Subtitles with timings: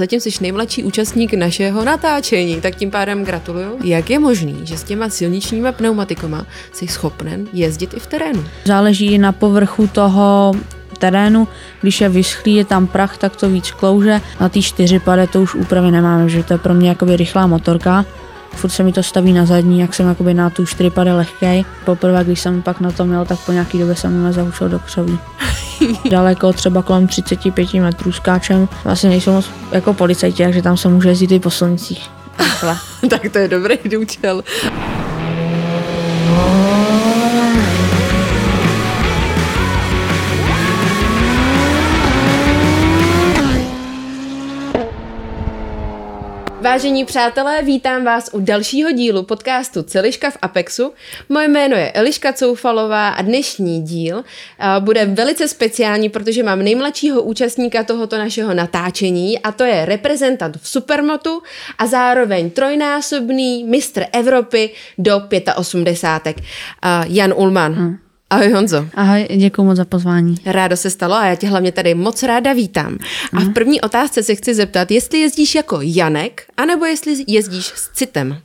[0.00, 3.78] Zatím jsi nejmladší účastník našeho natáčení, tak tím pádem gratuluju.
[3.84, 8.44] Jak je možný, že s těma silničníma pneumatikama jsi schopen jezdit i v terénu?
[8.64, 10.52] Záleží na povrchu toho
[10.98, 11.48] terénu,
[11.80, 14.20] když je vyschlý, je tam prach, tak to víc klouže.
[14.40, 17.46] Na té čtyři pade to už úpravy nemáme, že to je pro mě jakoby rychlá
[17.46, 18.04] motorka.
[18.56, 21.64] Furt se mi to staví na zadní, jak jsem jakoby na tu čtyřipade lehkej.
[21.84, 24.78] Poprvé, když jsem pak na to měl, tak po nějaký době jsem mě zaučil do
[24.78, 25.18] křoví.
[26.10, 28.68] Daleko, třeba kolem 35 metrů skáčem.
[28.84, 32.10] Vlastně nejsou moc jako policajti, takže tam se může jezdit i po slunцích.
[33.10, 34.42] tak to je dobrý účel.
[46.66, 50.92] Vážení přátelé, vítám vás u dalšího dílu podcastu Celiška v Apexu.
[51.28, 54.24] Moje jméno je Eliška Coufalová a dnešní díl
[54.80, 60.68] bude velice speciální, protože mám nejmladšího účastníka tohoto našeho natáčení a to je reprezentant v
[60.68, 61.42] Supermotu
[61.78, 65.22] a zároveň trojnásobný mistr Evropy do
[65.56, 66.36] 85.
[67.08, 67.72] Jan Ulman.
[67.72, 68.05] Hmm.
[68.30, 68.86] Ahoj Honzo.
[68.94, 70.34] Ahoj, děkuji moc za pozvání.
[70.46, 72.98] Rádo se stalo a já tě hlavně tady moc ráda vítám.
[73.32, 73.52] A v mhm.
[73.52, 78.38] první otázce se chci zeptat, jestli jezdíš jako Janek, anebo jestli jezdíš s citem.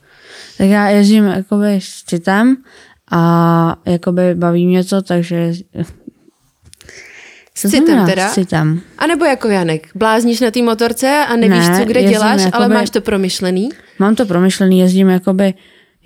[0.58, 2.58] Tak já jezdím jakoby s citem
[3.12, 5.54] a jakoby baví mě to, takže
[7.56, 8.30] s citem teda?
[8.30, 8.82] S citem.
[8.98, 12.64] A nebo jako Janek, blázníš na té motorce a nevíš, ne, co kde děláš, jakoby,
[12.64, 13.70] ale máš to promyšlený?
[14.00, 15.54] Mám to promyšlený, jezdím jakoby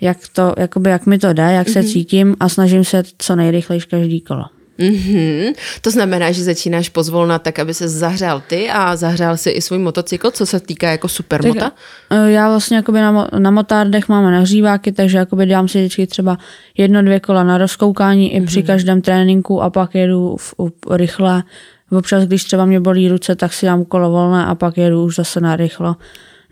[0.00, 1.92] jak, to, jakoby jak mi to jde, jak se mm-hmm.
[1.92, 4.44] cítím a snažím se co nejrychlejš každý kolo.
[4.78, 5.54] Mm-hmm.
[5.80, 9.78] To znamená, že začínáš pozvolna tak, aby se zahřál ty a zahřál si i svůj
[9.78, 11.60] motocykl, co se týká jako supermota?
[11.60, 11.74] Tak,
[12.10, 16.38] eh, já vlastně jakoby na, na motárdech máme nahříváky, takže jakoby dám si vždycky třeba
[16.76, 18.42] jedno, dvě kola na rozkoukání mm-hmm.
[18.42, 18.66] i při mhm.
[18.66, 21.42] každém tréninku a pak jedu v, v, rychle.
[21.90, 25.16] Občas, když třeba mě bolí ruce, tak si dám kolo volné a pak jedu už
[25.16, 25.96] zase na rychlo.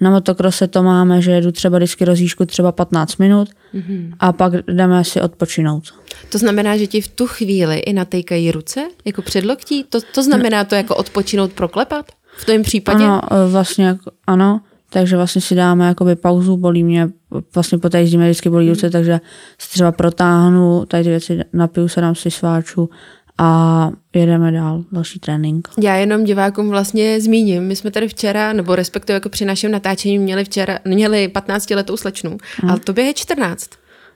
[0.00, 4.14] Na motokrose to máme, že jedu třeba vždycky rozjížku třeba 15 minut mm-hmm.
[4.20, 5.84] a pak jdeme si odpočinout.
[6.32, 9.84] To znamená, že ti v tu chvíli i natejkají ruce, jako předloktí?
[9.84, 12.06] To, to znamená to jako odpočinout, proklepat?
[12.36, 13.04] V tom případě?
[13.04, 14.60] Ano, e, vlastně ano.
[14.90, 17.08] Takže vlastně si dáme jakoby pauzu, bolí mě,
[17.54, 19.20] vlastně po té zimě vždycky bolí ruce, takže
[19.58, 22.90] si třeba protáhnu, tady ty věci, napiju se, dám si sváču
[23.38, 25.68] a jedeme dál, další trénink.
[25.82, 30.18] Já jenom divákům vlastně zmíním, my jsme tady včera, nebo respektive jako při našem natáčení
[30.18, 32.30] měli včera, měli 15 letou slečnu,
[32.60, 32.70] hmm.
[32.70, 33.70] ale tobě je 14.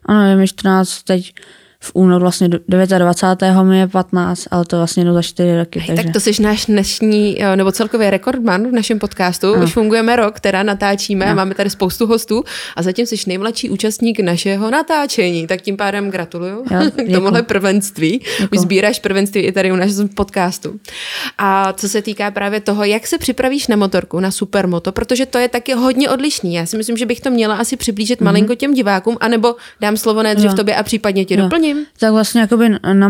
[0.04, 1.34] Ano, je mi 14, teď
[1.80, 3.62] v únoru vlastně 29.
[3.62, 5.84] mi je 15, ale to vlastně jdu za 4 roky.
[5.86, 6.02] takže...
[6.02, 9.56] Tak to jsi náš dnešní, eh, nebo celkově rekordman v našem podcastu.
[9.56, 9.64] No.
[9.64, 11.32] Už fungujeme rok, teda natáčíme no.
[11.32, 12.44] a máme tady spoustu hostů
[12.76, 18.18] a zatím jsi nejmladší účastník našeho natáčení, tak tím pádem gratuluju jo, k tomuhle prvenství.
[18.18, 18.48] Děkuju.
[18.52, 20.80] Už sbíráš prvenství i tady u našeho podcastu.
[21.38, 25.38] A co se týká právě toho, jak se připravíš na motorku, na supermoto, protože to
[25.38, 26.54] je taky hodně odlišný.
[26.54, 28.24] Já si myslím, že bych to měla asi přiblížit mm-hmm.
[28.24, 31.86] malinko těm divákům, anebo dám slovo nejdřív tobě a případně ti doplním doplním.
[32.00, 33.08] Tak vlastně jakoby na,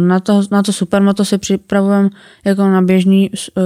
[0.00, 2.08] na, to, na to supermoto se připravujeme
[2.44, 3.64] jako na běžný uh,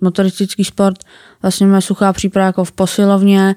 [0.00, 0.98] motoristický sport.
[1.42, 3.56] Vlastně máme suchá příprava jako v posilovně,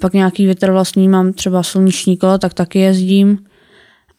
[0.00, 3.38] pak nějaký větr vlastní mám třeba sluneční kolo, tak taky jezdím.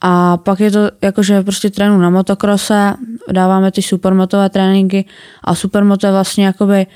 [0.02, 2.94] A pak je to jakože prostě trénu na motokrose,
[3.31, 5.06] dáváme ty supermotové tréninky
[5.44, 6.88] a supermoto je vlastně jakoby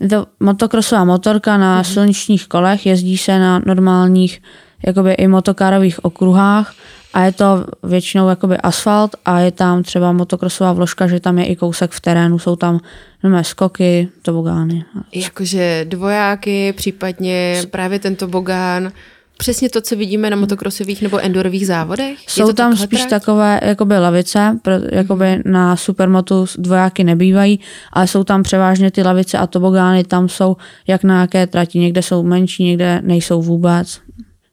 [0.00, 1.92] je to motokrosová motorka na mm-hmm.
[1.92, 4.42] silničních kolech, jezdí se na normálních
[4.86, 6.74] jakoby i motokárových okruhách
[7.14, 11.46] a je to většinou jakoby asfalt a je tam třeba motokrosová vložka, že tam je
[11.46, 12.80] i kousek v terénu, jsou tam
[13.22, 14.84] nové skoky, tobogány.
[15.12, 18.92] Jakože dvojáky, případně právě ten tobogán,
[19.38, 22.18] přesně to, co vidíme na motokrosových nebo endurových závodech?
[22.28, 23.10] Jsou tam spíš trať?
[23.10, 24.58] takové jakoby lavice,
[24.92, 27.60] jakoby na supermotu dvojáky nebývají,
[27.92, 32.02] ale jsou tam převážně ty lavice a tobogány, tam jsou jak na jaké trati, někde
[32.02, 34.00] jsou menší, někde nejsou vůbec.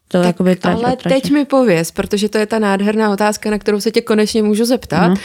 [0.08, 1.14] To tak, jakoby trať ale trať.
[1.14, 4.66] teď mi pověz, protože to je ta nádherná otázka, na kterou se tě konečně můžu
[4.66, 5.08] zeptat.
[5.08, 5.16] No.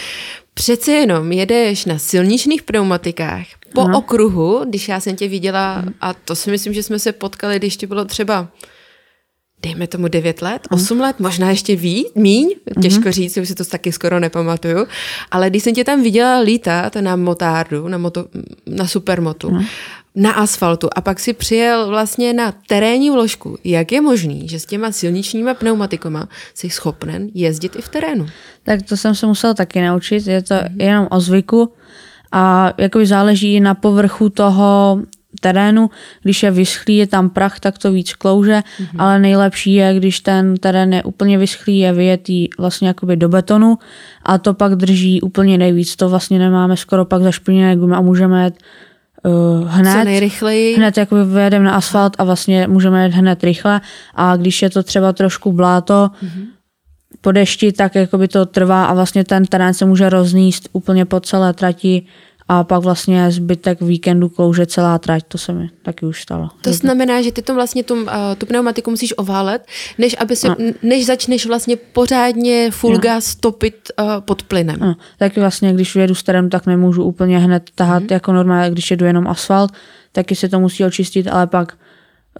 [0.54, 3.98] Přece jenom jedeš na silničních pneumatikách po no.
[3.98, 7.76] okruhu, když já jsem tě viděla, a to si myslím, že jsme se potkali, když
[7.76, 8.48] ti bylo třeba
[9.62, 11.00] dejme tomu 9 let, 8 mm.
[11.00, 13.12] let, možná ještě víc, míň, těžko mm.
[13.12, 14.86] říct, už si to taky skoro nepamatuju,
[15.30, 18.26] ale když jsem tě tam viděla lítat na motárdu, na, moto,
[18.66, 19.64] na supermotu, mm
[20.14, 23.58] na asfaltu a pak si přijel vlastně na terénní vložku.
[23.64, 28.26] Jak je možný, že s těma silničníma pneumatikama jsi schopen jezdit i v terénu?
[28.62, 30.82] Tak to jsem se musel taky naučit, je to mm-hmm.
[30.82, 31.72] jenom o zvyku
[32.32, 35.00] a jakoby záleží na povrchu toho
[35.40, 35.90] terénu,
[36.22, 38.96] když je vyschlý, je tam prach, tak to víc klouže, mm-hmm.
[38.98, 43.78] ale nejlepší je, když ten terén je úplně vyschlý, je vyjetý vlastně jakoby do betonu
[44.22, 48.44] a to pak drží úplně nejvíc, to vlastně nemáme skoro pak zašpiněné gumy a můžeme
[48.44, 48.54] jet
[49.24, 49.98] uh, hned.
[49.98, 50.76] Co nejrychleji.
[50.76, 53.80] Hned jako vyjedeme na asfalt a vlastně můžeme jet hned rychle.
[54.14, 56.46] A když je to třeba trošku bláto, mm-hmm.
[57.20, 61.04] po dešti, tak jako by to trvá a vlastně ten terén se může rozníst úplně
[61.04, 62.06] po celé trati
[62.52, 66.48] a pak vlastně zbytek víkendu klouže celá trať, to se mi taky už stalo.
[66.62, 69.66] To znamená, že ty to vlastně tu, uh, tu pneumatiku musíš oválet,
[69.98, 70.56] než, aby si, no.
[70.82, 72.98] než začneš vlastně pořádně full no.
[72.98, 74.76] gas topit uh, pod plynem.
[74.80, 74.94] No.
[75.18, 78.08] Taky vlastně, když jedu s terem, tak nemůžu úplně hned tahat hmm.
[78.10, 79.72] jako normálně, když jedu jenom asfalt,
[80.12, 81.76] taky se to musí očistit, ale pak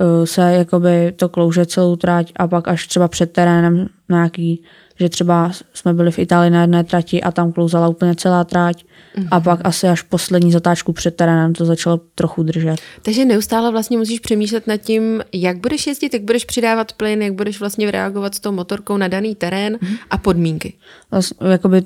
[0.01, 4.63] uh, se jakoby to klouže celou trať a pak až třeba před terénem nějaký
[5.01, 8.85] že třeba jsme byli v Itálii na jedné trati a tam klouzala úplně celá trať
[9.17, 9.29] mm-hmm.
[9.31, 12.77] a pak asi až poslední zatáčku před terénem to začalo trochu držet.
[13.03, 17.35] Takže neustále vlastně musíš přemýšlet nad tím, jak budeš jezdit, jak budeš přidávat plyn, jak
[17.35, 19.99] budeš vlastně reagovat s tou motorkou na daný terén mm-hmm.
[20.11, 20.73] a podmínky.
[21.11, 21.83] Vlastně, jakoby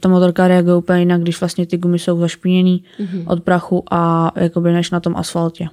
[0.00, 3.24] ta motorka reaguje úplně jinak, když vlastně ty gumy jsou zašpiněný mm-hmm.
[3.26, 5.68] od prachu a jakoby než na tom asfaltě.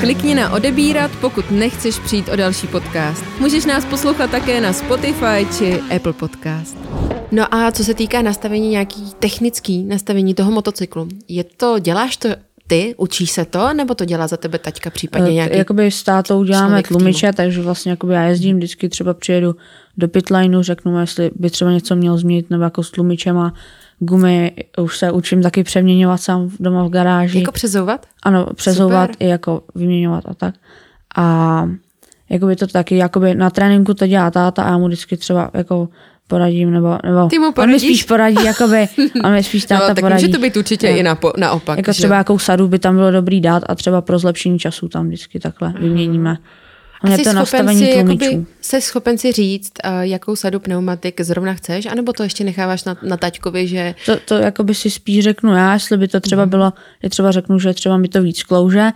[0.00, 3.24] Klikni na odebírat, pokud nechceš přijít o další podcast.
[3.40, 6.78] Můžeš nás poslouchat také na Spotify či Apple Podcast.
[7.32, 12.28] No a co se týká nastavení nějaký technický nastavení toho motocyklu, je to, děláš to
[12.66, 16.44] ty, učíš se to, nebo to dělá za tebe taťka, případně nějaký Jakoby s tátou
[16.44, 19.56] děláme tlumiče, takže vlastně jakoby já jezdím, vždycky třeba přijedu
[19.96, 23.54] do pitlineu, řeknu jestli by třeba něco měl změnit, nebo jako s tlumičema,
[24.00, 27.38] gumy už se učím taky přeměňovat sám doma v garáži.
[27.38, 28.06] Jako přezouvat?
[28.22, 29.26] Ano, přezouvat Super.
[29.26, 30.54] i jako vyměňovat a tak.
[31.16, 31.68] A
[32.30, 35.88] jakoby to taky, jakoby na tréninku to dělá táta a já mu vždycky třeba jako
[36.26, 38.88] poradím, nebo, nebo Ty mu on mi spíš poradí, jakoby,
[39.24, 40.24] on mi spíš táta no, tak poradí.
[40.24, 40.96] může to být určitě no.
[40.96, 41.78] i napo, naopak.
[41.78, 41.98] Jako že?
[41.98, 45.40] třeba jakou sadu by tam bylo dobrý dát a třeba pro zlepšení času tam vždycky
[45.40, 46.36] takhle vyměníme.
[47.04, 51.54] On je to nastavení si, jakoby, jsi schopen si říct, uh, jakou sadu pneumatik zrovna
[51.54, 53.94] chceš, anebo to ještě necháváš na, na taťkovi, že...
[54.06, 56.50] To, to jakoby si spíš řeknu já, jestli by to třeba mhm.
[56.50, 58.90] bylo, že třeba řeknu, že třeba mi to víc klouže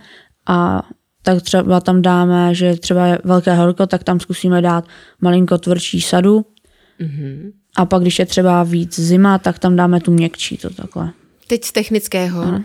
[0.47, 0.87] a
[1.21, 4.87] tak třeba tam dáme, že třeba je velké horko, tak tam zkusíme dát
[5.21, 6.45] malinko tvrdší sadu.
[6.99, 7.51] Mm-hmm.
[7.77, 11.11] A pak, když je třeba víc zima, tak tam dáme tu měkčí, to takhle.
[11.47, 12.41] Teď z technického.
[12.41, 12.59] Uh,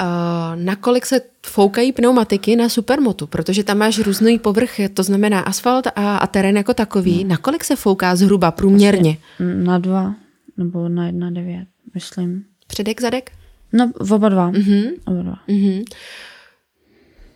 [0.54, 3.26] nakolik se foukají pneumatiky na supermotu?
[3.26, 7.20] Protože tam máš různý povrch, to znamená asfalt a, a terén jako takový.
[7.24, 7.28] Uh.
[7.28, 9.16] Nakolik se fouká zhruba průměrně?
[9.38, 10.14] Na dva
[10.56, 12.44] nebo na jedna devět, myslím.
[12.66, 13.30] Předek, zadek?
[13.72, 14.50] No, v oba dva.
[14.50, 14.90] Uh-huh.
[15.06, 15.38] Oba dva.
[15.48, 15.84] Uh-huh.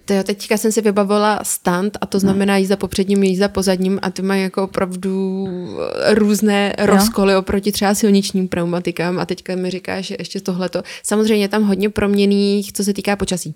[0.05, 3.99] To teďka jsem si vybavila stand a to znamená jízda po předním, jízda po zadním
[4.03, 5.47] a ty mají jako opravdu
[6.11, 6.87] různé jo.
[6.87, 10.83] rozkoly oproti třeba silničním pneumatikám a teďka mi říkáš, že ještě tohleto.
[11.03, 13.55] Samozřejmě je tam hodně proměných, co se týká počasí.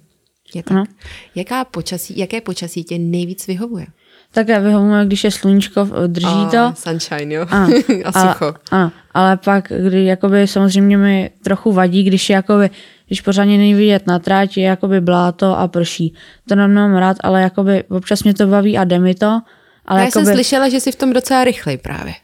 [0.55, 0.89] Je tak.
[1.35, 3.87] Jaká počasí, jaké počasí tě nejvíc vyhovuje?
[4.33, 6.73] Tak já vyhovuje, když je sluníčko, drží oh, to.
[6.75, 7.47] Sunshine, jo.
[7.51, 8.55] Ano, a sucho.
[8.71, 12.71] Ano, ale pak, kdy jakoby samozřejmě mi trochu vadí, když je jakoby
[13.09, 16.15] když pořádně není vidět na trať, je jakoby bláto a prší.
[16.49, 19.41] To nemám rád, ale jakoby občas mě to baví a jde mi to.
[19.87, 22.15] Ale já jakoby, jsem slyšela, že jsi v tom docela rychlej právě.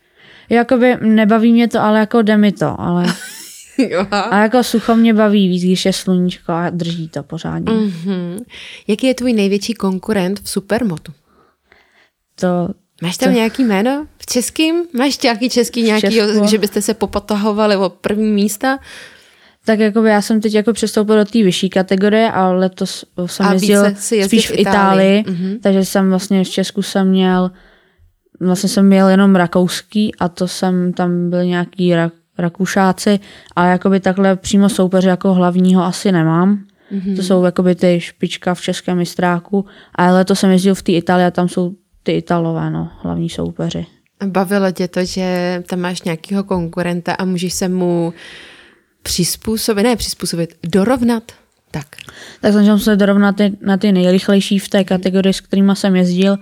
[0.48, 3.06] Jakoby nebaví mě to, ale jako jde mi to, ale...
[4.10, 7.72] a jako sucho mě baví víc, když je sluníčko a drží to pořádně.
[7.72, 8.44] Mm-hmm.
[8.86, 11.12] Jaký je tvůj největší konkurent v supermotu?
[12.40, 12.68] To,
[13.02, 13.34] Máš tam to...
[13.34, 14.84] nějaký jméno v českým?
[14.92, 16.20] Máš nějaký český nějaký,
[16.50, 18.78] že byste se popotahovali o první místa?
[19.66, 23.52] Tak jako já jsem teď jako přestoupil do té vyšší kategorie a letos jsem a
[23.52, 23.84] jezdil
[24.24, 25.58] spíš v Itálii, Itálii mm-hmm.
[25.62, 27.50] takže jsem vlastně v Česku jsem měl,
[28.40, 33.20] vlastně jsem měl jenom rakouský a to jsem, tam byl nějaký rak, rakušáci,
[33.56, 36.64] ale jakoby takhle přímo soupeře jako hlavního asi nemám.
[36.92, 37.16] Mm-hmm.
[37.16, 41.26] To jsou jakoby ty špička v českém mistráku, ale letos jsem jezdil v té Itálii
[41.26, 43.86] a tam jsou ty Italové, no, hlavní soupeři.
[44.26, 48.12] Bavilo tě to, že tam máš nějakého konkurenta a můžeš se mu
[49.04, 51.32] přizpůsobit, ne přizpůsobit, dorovnat.
[51.70, 51.86] Tak.
[52.40, 56.38] Tak snažil se dorovnat ty, na ty nejrychlejší v té kategorii, s kterými jsem jezdil.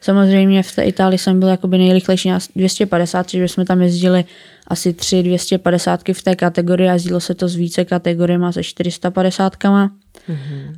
[0.00, 4.24] Samozřejmě v té Itálii jsem byl jakoby nejrychlejší na 250, takže jsme tam jezdili
[4.66, 9.56] asi tři 250 v té kategorii a jezdilo se to s více kategoriemi, se 450.
[9.56, 10.36] Mm-hmm.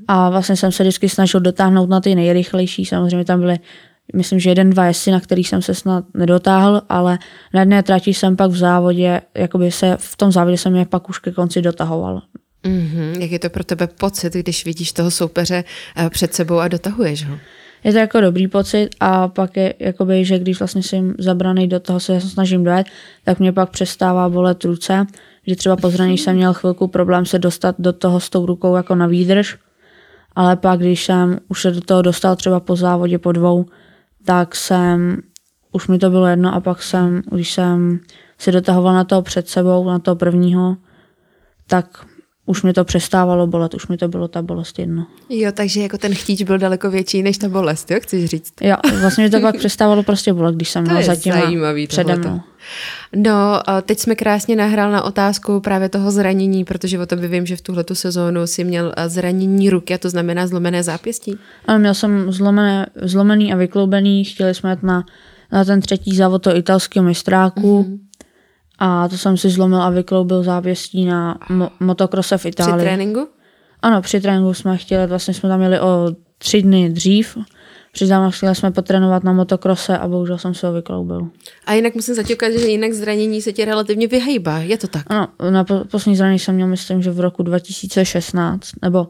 [0.09, 2.85] A vlastně jsem se vždycky snažil dotáhnout na ty nejrychlejší.
[2.85, 3.59] Samozřejmě tam byly
[4.15, 7.19] myslím, že jeden, dva jesy, na který jsem se snad nedotáhl, ale
[7.55, 11.09] na jedné trati jsem pak v závodě, jakoby se v tom závodě jsem je pak
[11.09, 12.23] už ke konci dotahoval.
[12.65, 13.21] Mm-hmm.
[13.21, 15.65] Jak je to pro tebe pocit, když vidíš toho soupeře
[15.97, 17.39] eh, před sebou a dotahuješ ho?
[17.85, 21.81] Je to jako dobrý pocit a pak je jakoby, že když vlastně jsem zabraný do
[21.81, 22.87] toho se snažím dojet,
[23.25, 25.07] tak mě pak přestává bolet ruce,
[25.47, 28.77] že třeba po zranění jsem měl chvilku problém se dostat do toho s tou rukou
[28.77, 29.59] jako na výdrž,
[30.37, 33.67] ale pak když jsem už se do toho dostal třeba po závodě po dvou,
[34.25, 35.23] tak jsem,
[35.73, 38.01] už mi to bylo jedno a pak jsem, když jsem
[38.39, 40.77] si dotahoval na toho před sebou, na toho prvního,
[41.67, 42.07] tak
[42.51, 45.07] už mi to přestávalo bolet, už mi to bylo ta bolest jedno.
[45.29, 48.53] Jo, takže jako ten chtíč byl daleko větší než ta bolest, jo, chceš říct?
[48.61, 51.35] Jo, vlastně mi to pak přestávalo prostě bolet, když jsem měla zatím
[51.87, 52.41] přede mnou.
[53.17, 57.57] No, teď jsme krásně nahrál na otázku právě toho zranění, protože o tobě vím, že
[57.57, 61.39] v tuhletu sezónu si měl zranění ruky, a to znamená zlomené zápěstí.
[61.67, 65.05] Ano, měl jsem zlomené, zlomený a vykloubený, chtěli jsme jít na,
[65.53, 68.10] na ten třetí závod to italského mistráku, mm-hmm
[68.81, 72.77] a to jsem si zlomil a vykloubil zápěstí na mo- motokrose v Itálii.
[72.77, 73.29] Při tréninku?
[73.83, 76.09] Ano, při tréninku jsme chtěli, vlastně jsme tam měli o
[76.39, 77.37] tři dny dřív.
[77.93, 81.29] Přiznám, chtěli jsme potrénovat na motokrose a bohužel jsem se ho vykloubil.
[81.67, 85.07] A jinak musím zatěkat, že jinak zranění se ti relativně vyhejbá, je to tak?
[85.07, 89.09] Ano, na poslední zranění jsem měl, myslím, že v roku 2016 nebo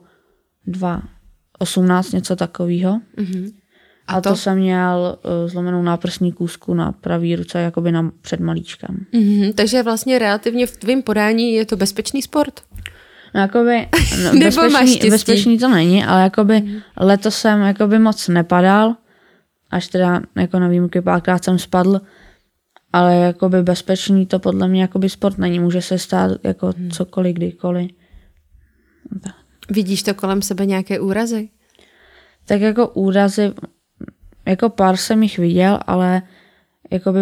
[0.67, 3.01] 2018, něco takového.
[3.19, 3.53] Mm-hmm.
[4.11, 4.29] A, to?
[4.29, 9.07] to jsem měl uh, zlomenou náprsní kůzku na pravý ruce, jakoby na, před malíčkem.
[9.13, 12.61] Mm-hmm, takže vlastně relativně v tvém podání je to bezpečný sport?
[13.35, 13.89] No, jakoby,
[14.25, 16.83] no, bezpečný, bezpečný to není, ale jakoby mm-hmm.
[16.97, 18.97] letos jsem jakoby moc nepadal,
[19.71, 22.01] až teda jako na výjimky párkrát jsem spadl,
[22.93, 26.91] ale jakoby bezpečný to podle mě jakoby sport není, může se stát jako mm.
[26.91, 27.91] cokoliv, kdykoliv.
[29.23, 29.35] Tak.
[29.71, 31.49] Vidíš to kolem sebe nějaké úrazy?
[32.47, 33.53] Tak jako úrazy
[34.51, 36.23] jako pár jsem jich viděl, ale
[36.91, 37.21] jako by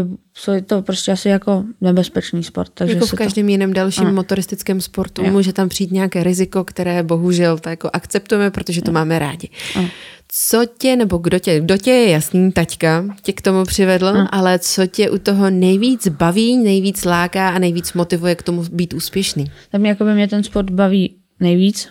[0.55, 2.71] je to prostě asi jako nebezpečný sport.
[2.75, 3.51] Takže jako v každém to...
[3.51, 4.15] jiném dalším ano.
[4.15, 5.31] motoristickém sportu jo.
[5.31, 8.95] může tam přijít nějaké riziko, které bohužel tak jako akceptujeme, protože to jo.
[8.95, 9.49] máme rádi.
[9.77, 9.89] Ano.
[10.29, 14.29] Co tě, nebo kdo tě, kdo tě je jasný, taťka, tě k tomu přivedl, ano.
[14.33, 18.95] ale co tě u toho nejvíc baví, nejvíc láká a nejvíc motivuje k tomu být
[18.95, 19.45] úspěšný?
[19.71, 21.89] Tak mě, jako by mě ten sport baví nejvíc,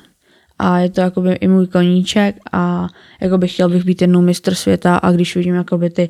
[0.59, 2.87] a je to jakoby i můj koníček a
[3.21, 6.09] jakoby chtěl bych být jednou mistr světa a když vidím jakoby ty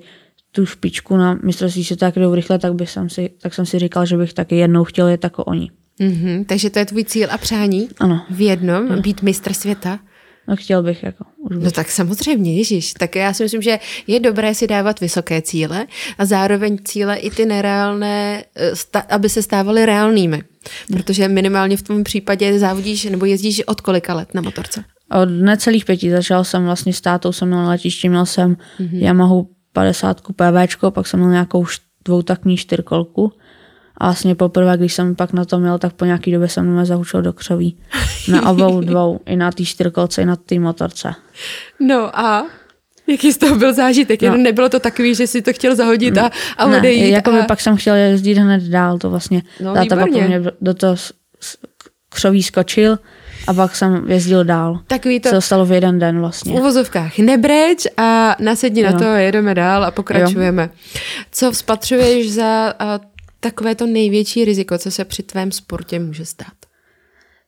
[0.51, 3.79] tu špičku na mistrovství světa, jak jdou rychle, tak, bych jsem si, tak jsem si
[3.79, 5.71] říkal, že bych taky jednou chtěl jet jako oni.
[5.99, 7.87] Mm-hmm, takže to je tvůj cíl a přání?
[7.99, 8.25] Ano.
[8.29, 9.01] V jednom, ano.
[9.01, 9.99] být mistr světa?
[10.47, 11.25] No chtěl bych jako.
[11.37, 12.93] Už no tak samozřejmě, Ježíš.
[12.93, 15.87] Tak já si myslím, že je dobré si dávat vysoké cíle
[16.17, 18.43] a zároveň cíle i ty nereálné,
[18.95, 20.43] eh, aby se stávaly reálnými.
[20.91, 24.83] Protože minimálně v tom případě závodíš nebo jezdíš od kolika let na motorce?
[25.21, 26.11] Od necelých pěti.
[26.11, 29.03] Začal jsem vlastně s tátou, jsem měl na letišti, měl jsem mm-hmm.
[29.03, 29.35] Yamaha
[29.73, 31.65] 50 PVčko, pak jsem měl nějakou
[32.05, 33.33] dvoutakní čtyřkolku.
[33.97, 36.85] A vlastně poprvé, když jsem pak na to měl, tak po nějaký době jsem mě
[36.85, 37.77] zahučil do křoví.
[38.31, 41.13] Na obou dvou, i na té čtyřkolce, i na té motorce.
[41.79, 42.45] No a
[43.09, 44.21] Jaký z toho byl zážitek?
[44.21, 44.37] No.
[44.37, 47.11] nebylo to takový, že si to chtěl zahodit a, a ne, odejít?
[47.11, 47.43] Jako a...
[47.43, 49.43] pak jsem chtěl jezdit hned dál, to vlastně.
[49.61, 50.95] No, táta pak mě do toho
[52.09, 52.99] křoví skočil
[53.47, 54.79] a pak jsem jezdil dál.
[54.87, 55.29] Takový to...
[55.29, 56.53] Se stalo v jeden den vlastně.
[56.53, 58.91] V uvozovkách nebreč a nasedni jo.
[58.91, 60.63] na to, jedeme dál a pokračujeme.
[60.63, 60.99] Jo.
[61.31, 62.73] Co vzpatřuješ za
[63.39, 66.53] takové to největší riziko, co se při tvém sportě může stát?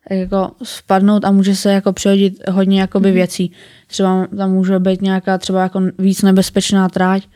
[0.10, 3.13] jako spadnout a může se jako přihodit hodně jakoby mm.
[3.13, 3.51] věcí.
[3.88, 7.27] Třeba tam může být nějaká třeba jako víc nebezpečná tráť,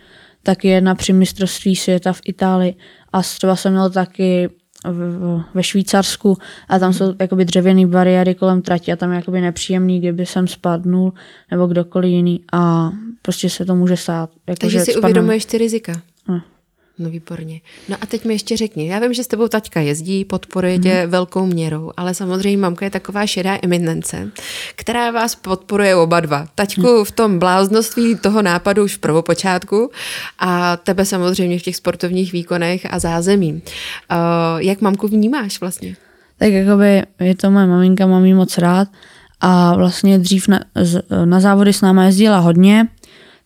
[0.44, 2.76] tak je na při mistrovství světa v Itálii
[3.14, 4.50] a třeba jsem měl taky
[5.54, 6.38] ve Švýcarsku
[6.70, 10.48] a tam jsou jakoby dřevěné bariéry kolem trati a tam je jakoby nepříjemný, kdyby jsem
[10.48, 11.14] spadnul
[11.52, 12.92] nebo kdokoliv jiný a
[13.22, 14.30] prostě se to může stát.
[14.48, 15.00] Jako, Takže si spadnu.
[15.00, 15.94] uvědomuješ ty rizika.
[16.28, 16.42] No.
[17.04, 17.62] No výborně.
[17.90, 20.94] No a teď mi ještě řekni, já vím, že s tebou taťka jezdí, podporuje tě
[20.94, 21.12] hmm.
[21.12, 24.32] velkou měrou, ale samozřejmě mamka je taková šedá eminence,
[24.76, 26.48] která vás podporuje oba dva.
[26.56, 27.06] Taťku hmm.
[27.06, 29.92] v tom bláznoství toho nápadu už v prvopočátku
[30.40, 33.52] a tebe samozřejmě v těch sportovních výkonech a zázemí.
[33.52, 33.60] Uh,
[34.58, 35.96] jak mamku vnímáš vlastně?
[36.38, 38.88] Tak jakoby je to moje maminka, mám jí moc rád
[39.42, 40.60] a vlastně dřív na,
[41.26, 42.88] na závody s náma jezdila hodně,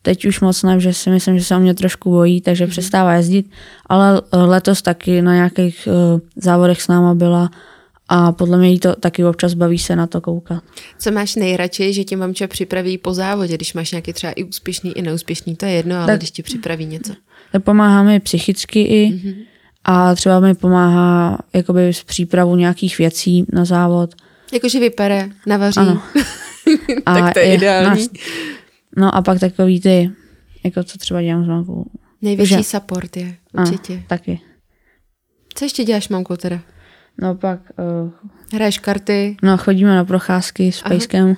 [0.02, 2.70] Teď už moc ne, že si myslím, že se o mě trošku bojí, takže mm.
[2.70, 3.50] přestává jezdit,
[3.86, 7.50] ale eh, letos taky na nějakých uh, závodech s náma byla
[8.10, 10.64] a podle mě jí to taky občas baví se na to koukat.
[11.00, 14.98] Co máš nejradši, že tě mamče připraví po závodě, když máš nějaký třeba i úspěšný,
[14.98, 17.14] i neúspěšný, to je jedno, ale tak, když ti připraví něco.
[17.52, 19.36] Tak pomáhá mi psychicky i mm-hmm.
[19.84, 24.16] a třeba mi pomáhá jakoby s přípravou nějakých věcí na závod.
[24.54, 25.80] Jakože vypere, navaří.
[25.80, 26.02] Ano.
[27.06, 28.02] tak to je, je ideální.
[28.02, 28.08] Na,
[28.98, 30.12] No a pak takový ty,
[30.64, 31.86] jako co třeba dělám s mamkou.
[32.22, 32.64] Největší že...
[32.64, 33.94] support je, určitě.
[33.94, 34.40] A, taky.
[35.54, 36.60] Co ještě děláš mamkou teda?
[37.22, 37.60] No pak...
[38.04, 38.12] Uh,
[38.54, 39.38] Hraješ karty?
[39.44, 41.36] No chodíme na procházky s Pejskem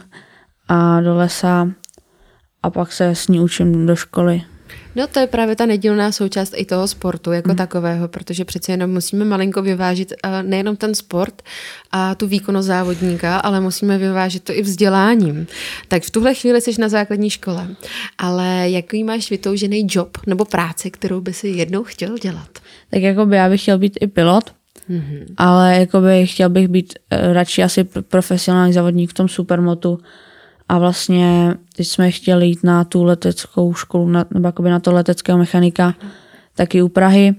[0.67, 1.71] a do lesa
[2.63, 4.41] a pak se s ní učím do školy.
[4.95, 7.55] No to je právě ta nedílná součást i toho sportu jako mm.
[7.55, 11.41] takového, protože přece jenom musíme malinko vyvážit uh, nejenom ten sport
[11.91, 15.47] a tu výkonnost závodníka, ale musíme vyvážit to i vzděláním.
[15.87, 17.67] Tak v tuhle chvíli jsi na základní škole,
[18.17, 22.49] ale jaký máš vytoužený job nebo práci, kterou by si jednou chtěl dělat?
[22.91, 24.51] Tak jako by já bych chtěl být i pilot,
[24.89, 25.25] Mm-hmm.
[25.37, 29.99] Ale jakoby chtěl bych být uh, radši asi profesionální závodník v tom supermotu.
[30.69, 34.93] A vlastně teď jsme chtěli jít na tu leteckou školu, na, nebo jakoby na to
[34.93, 35.95] leteckého mechanika,
[36.55, 37.35] taky u Prahy.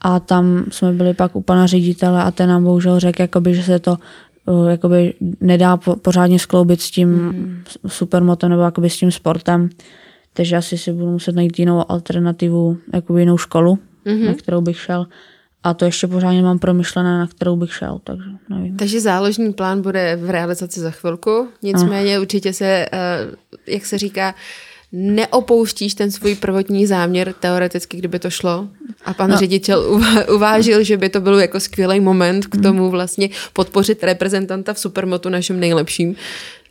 [0.00, 3.62] A tam jsme byli pak u pana ředitele a ten nám bohužel řekl, jakoby, že
[3.62, 3.96] se to
[4.46, 7.64] uh, jakoby nedá po, pořádně skloubit s tím mm.
[7.86, 9.68] supermotem nebo jakoby s tím sportem.
[10.32, 14.26] Takže asi si budu muset najít jinou alternativu, jakoby jinou školu, mm-hmm.
[14.26, 15.06] na kterou bych šel.
[15.64, 18.76] A to ještě pořádně mám promyšlené, na kterou bych šel, takže nevím.
[18.76, 22.22] Takže záložní plán bude v realizaci za chvilku, nicméně no.
[22.22, 23.18] určitě se, eh,
[23.66, 24.34] jak se říká,
[24.92, 28.68] neopouštíš ten svůj prvotní záměr, teoreticky, kdyby to šlo.
[29.04, 29.36] A pan no.
[29.36, 30.02] ředitel
[30.34, 32.62] uvážil, že by to byl jako skvělý moment k mhm.
[32.62, 36.16] tomu vlastně podpořit reprezentanta v supermotu našem nejlepším,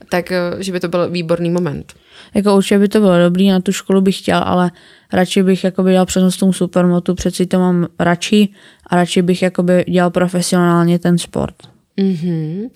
[0.10, 1.94] tak eh, že by to byl výborný moment.
[2.34, 4.72] Jako určitě by to bylo dobrý, na tu školu bych chtěl, ale
[5.14, 8.50] radši bych jakoby dělal přednost tomu supermotu, přeci to mám radši
[8.88, 11.56] a radši bych jakoby dělal profesionálně ten sport.
[11.98, 12.70] Mm-hmm.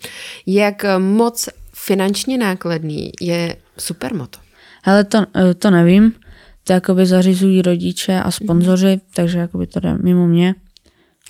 [0.46, 4.38] Jak moc finančně nákladný je supermoto?
[4.82, 6.12] Hele, to, eh, to nevím.
[6.64, 9.00] To jakoby zařizují rodiče a sponzoři, mm-hmm.
[9.14, 10.54] takže jakoby to jde mimo mě.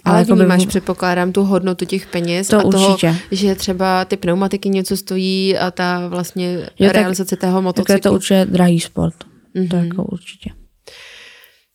[0.05, 3.17] Ale, Ale máš, předpokládám, tu hodnotu těch peněz to a toho, určitě.
[3.31, 7.95] že třeba ty pneumatiky něco stojí a ta vlastně jo, realizace tak, toho motocyklu.
[7.95, 9.15] Tak je to určitě drahý sport.
[9.55, 9.69] Mm-hmm.
[9.69, 9.87] To mhm.
[9.87, 10.51] jako určitě.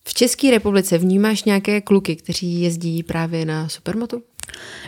[0.08, 4.22] V České republice vnímáš nějaké kluky, kteří jezdí právě na supermotu?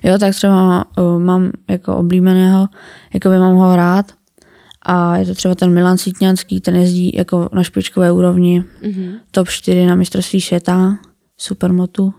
[0.04, 2.68] Jo, tak třeba uh, mám jako oblíbeného,
[3.13, 4.12] jako by mám ho rád.
[4.82, 9.20] A je to třeba ten Milan Sítňanský, ten jezdí jako na špičkové úrovni, mm-hmm.
[9.32, 10.98] top 4 na mistrovství světa,
[11.38, 12.13] supermotu.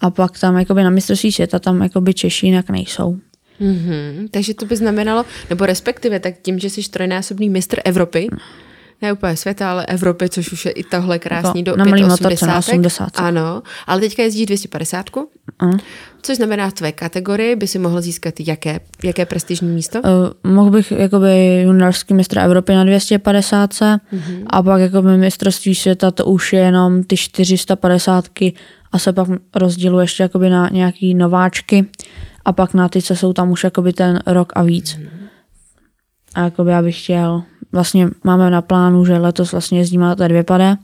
[0.00, 3.18] A pak tam jakoby na mistrovství světa tam jakoby Češi jinak nejsou.
[3.60, 4.28] Mm-hmm.
[4.30, 8.28] Takže to by znamenalo, nebo respektive tak tím, že jsi trojnásobný mistr Evropy,
[9.02, 12.58] ne úplně světa, ale Evropy, což už je i tohle krásný jako do na 85.
[12.58, 13.08] 80.
[13.14, 15.06] Ano, ale teďka jezdí 250.
[15.16, 15.76] Uh.
[16.22, 20.00] Což znamená v tvé kategorii by si mohl získat jaké, jaké prestižní místo?
[20.00, 24.00] Uh, mohl bych jakoby juniorský mistr Evropy na 250 uh-huh.
[24.46, 28.28] a pak jakoby mistrovství světa to už je jenom ty 450
[28.96, 31.86] a se pak rozděluje ještě jakoby na nějaký nováčky
[32.44, 34.96] a pak na ty, co jsou tam už jakoby ten rok a víc.
[34.96, 35.08] Uh-huh.
[36.34, 40.28] A jakoby já bych chtěl vlastně máme na plánu, že letos vlastně jezdíme na té
[40.28, 40.76] dvě pade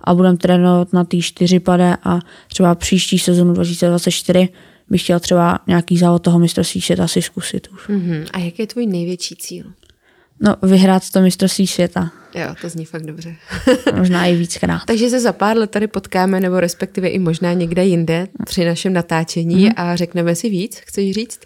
[0.00, 4.48] a budeme trénovat na ty čtyři pade a třeba příští sezonu 2024
[4.90, 7.88] bych chtěl třeba nějaký závod toho mistrovství světa si zkusit už.
[7.88, 8.26] Mm-hmm.
[8.32, 9.64] A jaký je tvůj největší cíl?
[10.42, 12.10] No, vyhrát to mistrovství světa.
[12.34, 13.34] Jo, to zní fakt dobře.
[13.96, 14.82] možná i víckrát.
[14.86, 18.92] Takže se za pár let tady potkáme, nebo respektive i možná někde jinde při našem
[18.92, 19.72] natáčení mm-hmm.
[19.76, 20.80] a řekneme si víc.
[20.86, 21.40] Chceš říct?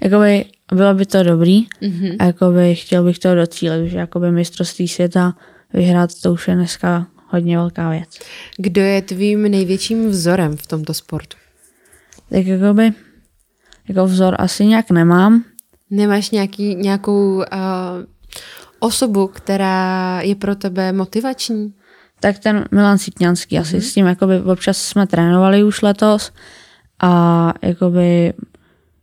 [0.00, 2.16] Jakoby bylo by to dobrý mm-hmm.
[2.18, 5.34] a jakoby chtěl bych to docílit, že jakoby mistrovství světa
[5.72, 8.18] vyhrát to už je dneska hodně velká věc.
[8.56, 11.36] Kdo je tvým největším vzorem v tomto sportu?
[12.30, 12.92] Tak jakoby
[13.88, 15.44] jako vzor asi nějak nemám.
[15.90, 17.44] Nemáš nějaký, nějakou uh,
[18.78, 21.74] osobu, která je pro tebe motivační?
[22.20, 23.60] Tak ten Milan Sitňanský, mm-hmm.
[23.60, 26.32] asi s tím jakoby občas jsme trénovali už letos
[27.02, 28.32] a jakoby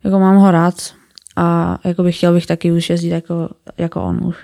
[0.03, 0.75] jako mám ho rád
[1.35, 4.35] a jako bych chtěl bych taky už jezdit jako, jako on už.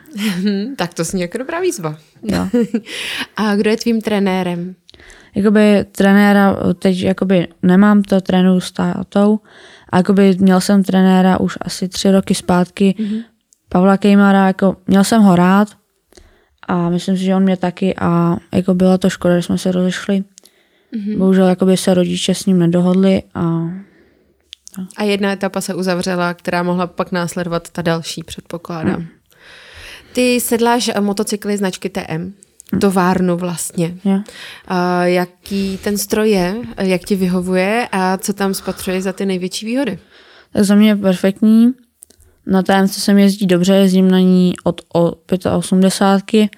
[0.78, 1.98] tak to zní jako dobrá výzva.
[2.24, 2.48] Jo.
[3.36, 4.76] a kdo je tvým trenérem?
[5.36, 9.40] Jakoby trenéra teď jakoby nemám, to trénuju s tátou
[9.90, 13.24] a jakoby měl jsem trenéra už asi tři roky zpátky, mm-hmm.
[13.76, 15.68] Pavla Kejmara, jako měl jsem ho rád
[16.68, 19.72] a myslím si, že on mě taky a jako byla to škoda, že jsme se
[19.72, 20.24] rozešli.
[20.94, 21.18] Mm-hmm.
[21.18, 23.70] Bohužel jakoby se rodiče s ním nedohodli a
[24.98, 28.96] a jedna etapa se uzavřela, která mohla pak následovat ta další, předpokládám.
[28.96, 29.08] Hmm.
[30.14, 32.34] Ty sedláš motocykly značky TM, hmm.
[32.82, 33.98] továrnu vlastně.
[34.06, 34.24] Yeah.
[34.68, 39.66] A jaký ten stroj je, jak ti vyhovuje a co tam spatřuje za ty největší
[39.66, 40.00] výhody?
[40.54, 41.74] Tak za mě je perfektní.
[42.48, 44.82] Na TM se mi jezdí dobře, jezdím na ní od
[45.58, 46.50] 85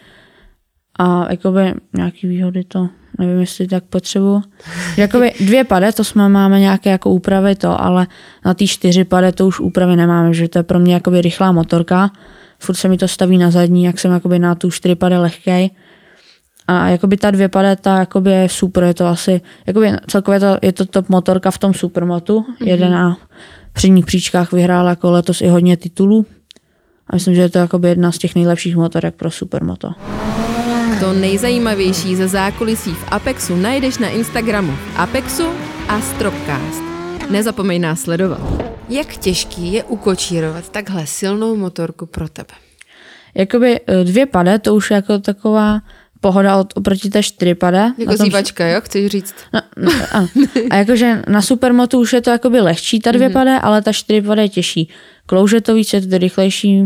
[1.00, 4.44] a jakoby nějaký výhody to nevím, jestli tak potřebuji.
[4.98, 8.08] Jakoby dvě pade, to jsme máme nějaké jako úpravy to, ale
[8.46, 11.52] na ty čtyři pade to už úpravy nemáme, že to je pro mě jakoby rychlá
[11.52, 12.12] motorka.
[12.60, 15.70] Furt se mi to staví na zadní, jak jsem jakoby na tu čtyři pade lehkej.
[16.68, 20.58] A jakoby ta dvě pade, ta jakoby je super, je to asi, jakoby celkově to,
[20.62, 22.40] je to top motorka v tom supermotu.
[22.40, 22.68] Mm-hmm.
[22.68, 23.18] Jeden na
[23.78, 26.26] předních příčkách vyhrál jako letos i hodně titulů.
[27.08, 29.92] A myslím, že je to jakoby jedna z těch nejlepších motorek pro supermoto.
[31.00, 35.44] To nejzajímavější ze zákulisí v Apexu najdeš na Instagramu Apexu
[35.88, 36.84] a Stropcast.
[37.30, 38.42] Nezapomeň nás sledovat.
[38.90, 42.54] Jak těžký je ukočírovat takhle silnou motorku pro tebe?
[43.36, 45.80] Jakoby e, dvě pade, to už je jako taková
[46.22, 47.92] pohoda od, oproti té čtyřipade.
[47.98, 49.36] Jako zývačka, jo, chceš říct?
[49.54, 50.28] No, no, ano.
[50.70, 53.34] A jakože na supermotu už je to jakoby lehčí ta dvě mm-hmm.
[53.34, 54.90] pade, ale ta čtyřipade je těžší.
[55.26, 56.84] Klouže to víc, je to rychlejší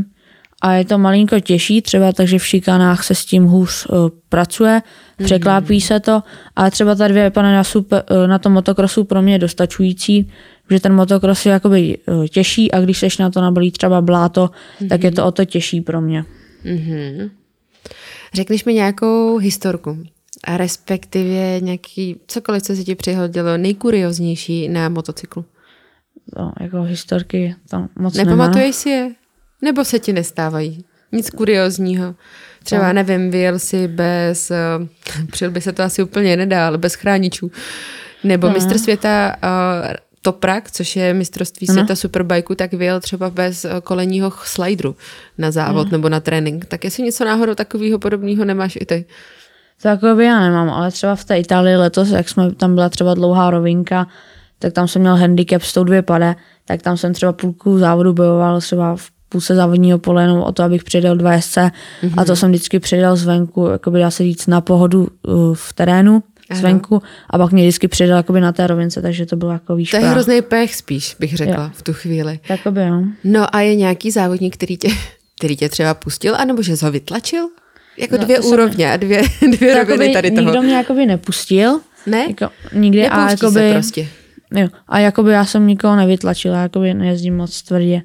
[0.62, 4.82] a je to malinko těžší, třeba takže v šikanách se s tím hůř uh, pracuje,
[4.82, 5.26] mm-hmm.
[5.26, 6.24] překlápí se to,
[6.56, 10.32] a třeba ta dvě pade na, super, uh, na tom motokrosu pro mě je dostačující,
[10.70, 14.46] že ten motokros je jakoby uh, těžší a když seš na to nabalí třeba bláto,
[14.46, 14.90] mm-hmm.
[14.90, 16.26] tak je to o to těžší pro mě.
[16.66, 17.30] Mm-hmm.
[18.34, 20.04] Řekneš mi nějakou historku,
[20.44, 25.46] a respektive nějaký, cokoliv, co se ti přihodilo nejkurioznější na motocyklu?
[26.38, 28.74] No, jako historky tam moc Nepamatuješ nemá.
[28.74, 29.12] si je?
[29.62, 30.86] Nebo se ti nestávají?
[31.12, 32.16] Nic kuriozního.
[32.64, 32.94] Třeba, no.
[32.94, 34.88] nevím, vyjel si bez, uh,
[35.32, 37.52] přijel by se to asi úplně nedá, ale bez chráničů.
[38.24, 38.54] Nebo no.
[38.54, 41.74] mistr světa uh, Toprak, což je mistrovství no.
[41.74, 44.96] světa superbajku, tak vyjel třeba bez eh, kolenního slidru
[45.38, 45.92] na závod no.
[45.92, 46.66] nebo na trénink.
[46.66, 49.06] Tak jestli něco náhodou takového podobného nemáš i ty?
[49.82, 53.50] Takový já nemám, ale třeba v té Itálii letos, jak jsme tam byla třeba dlouhá
[53.50, 54.08] rovinka,
[54.60, 58.14] tak tam jsem měl handicap s tou dvě pade, tak tam jsem třeba půlku závodu
[58.14, 62.14] bojoval třeba v půlce závodního pole jenom o to, abych přidal 2 SC mm-hmm.
[62.18, 65.74] a to jsem vždycky přidal zvenku, jako by dá se říct na pohodu uh, v
[65.74, 66.24] terénu
[66.56, 70.00] zvenku a pak mě vždycky přidal jakoby na té rovince, takže to bylo jako výška.
[70.00, 71.70] To je hrozný pech spíš, bych řekla jo.
[71.74, 72.40] v tu chvíli.
[72.50, 73.04] Jakoby jo.
[73.24, 74.90] No a je nějaký závodník, který tě,
[75.40, 77.50] který tě třeba pustil, anebo že jsi ho vytlačil?
[77.98, 80.42] Jako no, dvě úrovně a dvě, dvě roviny tady toho.
[80.42, 81.80] Nikdo mě jakoby nepustil.
[82.06, 82.26] Ne?
[82.28, 83.02] Jako, nikdy.
[83.02, 84.08] Nepouští a jakoby, se prostě.
[84.56, 84.68] Jo.
[84.88, 88.02] A jakoby já jsem nikoho nevytlačila, jakoby nejezdím moc tvrdě.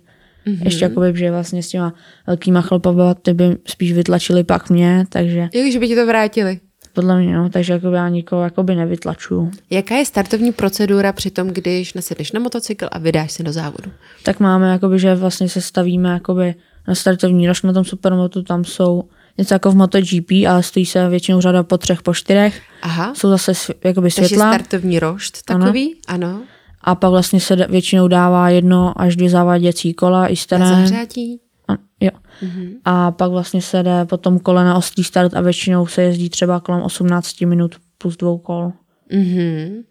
[0.47, 0.65] Mm-hmm.
[0.65, 1.95] Ještě jakoby, že vlastně s těma
[2.27, 5.49] velkýma chlapama ty by spíš vytlačili pak mě, takže...
[5.53, 6.61] Jo, že by ti to vrátili.
[6.97, 9.51] Podle mě, no, takže jako já nikoho jakoby nevytlačuju.
[9.71, 13.91] Jaká je startovní procedura při tom, když nasedneš na motocykl a vydáš se do závodu?
[14.23, 16.55] Tak máme, jakoby, že vlastně se stavíme jakoby
[16.89, 19.05] na startovní rož na tom supermotu, tam jsou
[19.39, 22.63] něco jako v MotoGP, ale stojí se většinou řada po třech, po čtyřech.
[22.83, 23.15] Aha.
[23.15, 23.53] Jsou zase
[23.85, 24.51] jakoby světla.
[24.51, 25.95] Takže startovní rošt takový?
[26.09, 26.27] Ano.
[26.29, 26.43] ano.
[26.81, 30.65] A pak vlastně se většinou dává jedno až dvě závaděcí kola i staré.
[30.65, 31.41] Na zahřátí?
[31.69, 32.11] A, jo.
[32.43, 32.75] Mm-hmm.
[32.85, 36.61] A pak vlastně se jde potom kole na ostrý start a většinou se jezdí třeba
[36.61, 38.73] kolem 18 minut plus dvou kol.
[39.13, 39.83] Mm-hmm.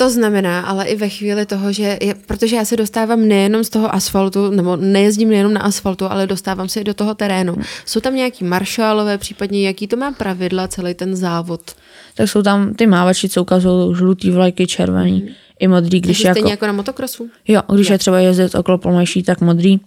[0.00, 3.68] To znamená, ale i ve chvíli toho, že, je, protože já se dostávám nejenom z
[3.68, 7.56] toho asfaltu, nebo nejezdím nejenom na asfaltu, ale dostávám se i do toho terénu.
[7.86, 11.60] Jsou tam nějaký maršálové, případně jaký to má pravidla celý ten závod?
[12.14, 15.28] Tak jsou tam ty mávači, co ukazují žlutý vlajky, červený, mm.
[15.60, 16.00] I modrý.
[16.00, 17.30] Když Takže jako, stejně jako na motokrosu?
[17.48, 19.80] Jo, když je, je třeba jezdit okolo plomejší, tak modrý.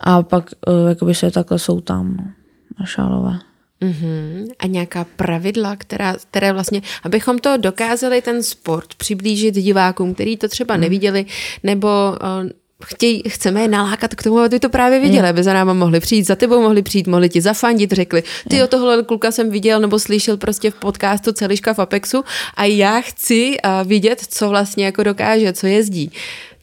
[0.00, 2.34] A pak uh, jakoby se takhle jsou tam
[2.78, 3.38] maršálové.
[3.82, 4.48] Uhum.
[4.58, 10.48] A nějaká pravidla, která, které vlastně, abychom to dokázali ten sport přiblížit divákům, který to
[10.48, 10.80] třeba mhm.
[10.80, 11.26] neviděli,
[11.62, 12.50] nebo uh,
[12.84, 16.26] chtěj, chceme je nalákat k tomu, aby to právě viděli, aby za náma mohli přijít,
[16.26, 19.98] za tebou mohli přijít, mohli ti zafandit, řekli, ty o tohle kluka jsem viděl nebo
[19.98, 22.24] slyšel prostě v podcastu Celiška v Apexu
[22.56, 26.12] a já chci uh, vidět, co vlastně jako dokáže, co jezdí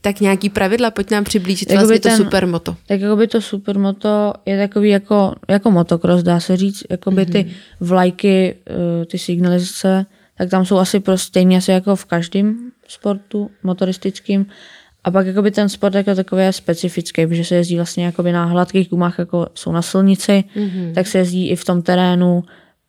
[0.04, 2.76] tak nějaký pravidla, pojď nám přiblížit jakoby vlastně ten, to supermoto.
[2.88, 7.22] Tak jako by to supermoto je takový jako, jako motocross, dá se říct, jako by
[7.22, 7.32] mm-hmm.
[7.32, 7.54] ty mhm.
[7.80, 10.06] vlajky, eh, ty signalizace,
[10.38, 14.46] tak tam jsou asi prostě stejně asi jako v každém sportu motoristickým.
[15.04, 18.46] A pak jakoby ten sport jako takový je specifický, protože se jezdí vlastně jakoby na
[18.46, 20.94] hladkých gumách, jako jsou na silnici, mm-hmm.
[20.94, 22.44] tak se jezdí i v tom terénu,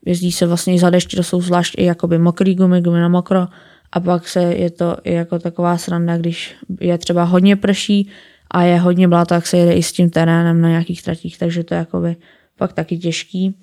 [0.07, 3.09] jezdí se vlastně i za dešť, to jsou zvlášť i jakoby mokrý gumy, gumy na
[3.09, 3.47] mokro,
[3.93, 8.11] a pak se je to i jako taková sranda, když je třeba hodně prší
[8.51, 11.65] a je hodně bláta, tak se jede i s tím terénem na nějakých tratích, takže
[11.65, 12.17] to je jakoby
[12.57, 13.57] pak taky těžký.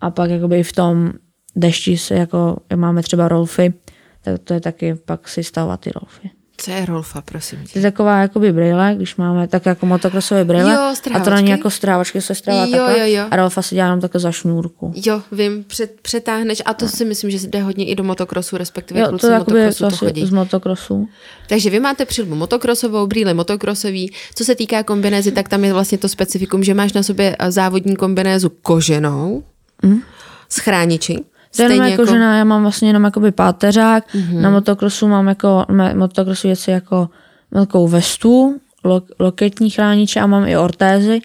[0.00, 1.12] A pak jakoby v tom
[1.56, 3.74] dešti se jako, máme třeba rolfy,
[4.22, 6.30] tak to je taky pak si stavovat ty rolfy.
[6.58, 7.72] Co je Rolfa, prosím tě?
[7.72, 10.72] To je taková jakoby brýle, když máme tak jako motokrosové brýle.
[10.72, 12.98] Jo, a to není jako strávačky, se strává jo, takhle.
[12.98, 13.28] Jo, jo.
[13.30, 14.92] A Rolfa se dělá jenom takhle za šňůrku.
[15.06, 16.90] Jo, vím, před, přetáhneš a to no.
[16.90, 19.96] si myslím, že jde hodně i do motokrosu, respektive jo, kluci to motokrosu to, to
[19.96, 20.26] chodí.
[20.26, 21.08] z motokrosu.
[21.48, 24.12] Takže vy máte přilbu motokrosovou, brýle motokrosový.
[24.34, 27.50] Co se týká kombinézy, tak tam je vlastně to specifikum, že máš na sobě eh,
[27.50, 29.42] závodní kombinézu koženou,
[29.82, 30.02] mm.
[30.48, 31.24] s chrániči.
[31.58, 34.40] Je jenom jako, jako, že na, já mám vlastně jenom jakoby páteřák, mm-hmm.
[34.40, 37.08] na motokrosu mám jako, na motokrosu věci jako
[37.50, 41.20] velkou vestu, lo, loketní chrániče a mám i ortézy.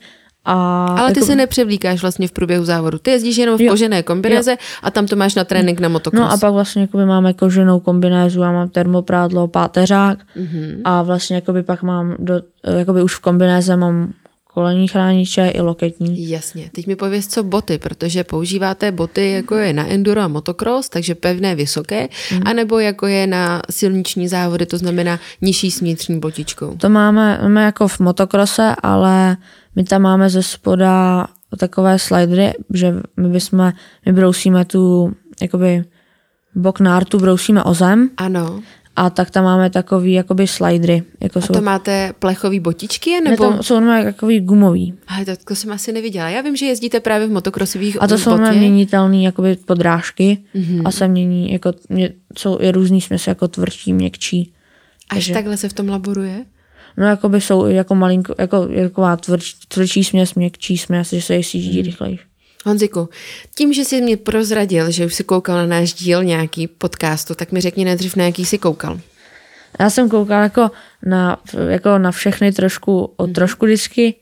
[0.45, 1.27] A Ale ty jako...
[1.27, 2.97] se nepřevlíkáš vlastně v průběhu závodu.
[2.97, 4.57] Ty jezdíš jenom v jo, kožené kombinéze jo.
[4.83, 6.21] a tam to máš na trénink na motokros.
[6.21, 10.81] No a pak vlastně jakoby máme koženou kombinézu, já mám termoprádlo, páteřák mm-hmm.
[10.83, 12.41] a vlastně jakoby pak mám do,
[12.77, 14.13] jakoby už v kombinéze mám
[14.53, 16.29] kolení chrániče i loketní.
[16.29, 16.69] Jasně.
[16.71, 21.15] Teď mi pověz, co boty, protože používáte boty, jako je na enduro a motocross, takže
[21.15, 22.41] pevné, vysoké, mm.
[22.45, 26.75] anebo jako je na silniční závody, to znamená nižší s vnitřní botičkou.
[26.77, 29.37] To máme, máme jako v motokrose, ale
[29.75, 33.73] my tam máme ze spoda takové slidery, že my bychom,
[34.05, 35.83] my brousíme tu, jakoby
[36.55, 38.09] bok nártu brousíme o zem.
[38.17, 38.61] Ano.
[38.95, 41.03] A tak tam máme takový jakoby slidery.
[41.19, 43.21] Jako a jsou, to máte plechový botičky?
[43.21, 43.51] Nebo?
[43.51, 44.93] Ne, to jsou normálně takový gumový.
[45.07, 46.29] Ale to, to jsem asi neviděla.
[46.29, 50.81] Já vím, že jezdíte právě v motokrosových A to jsou měnitelné jakoby podrážky mm-hmm.
[50.85, 54.53] a se mění, jako, mě, jsou i různý směs, jako tvrdší, měkčí.
[55.09, 56.45] Až Takže, takhle se v tom laboruje?
[56.97, 61.77] No, jakoby jsou jako malinko, jako, jako tvrdší, tvrdší směs, měkčí směs, že se jezdí
[61.79, 61.85] mm.
[61.85, 62.19] rychleji.
[62.65, 63.09] Honziku,
[63.55, 67.51] tím, že jsi mě prozradil, že už jsi koukal na náš díl nějaký podcastu, tak
[67.51, 68.99] mi řekni nejdřív, na jaký jsi koukal.
[69.79, 70.71] Já jsem koukal jako
[71.05, 73.33] na, jako na všechny trošku, o mhm.
[73.33, 74.15] trošku disky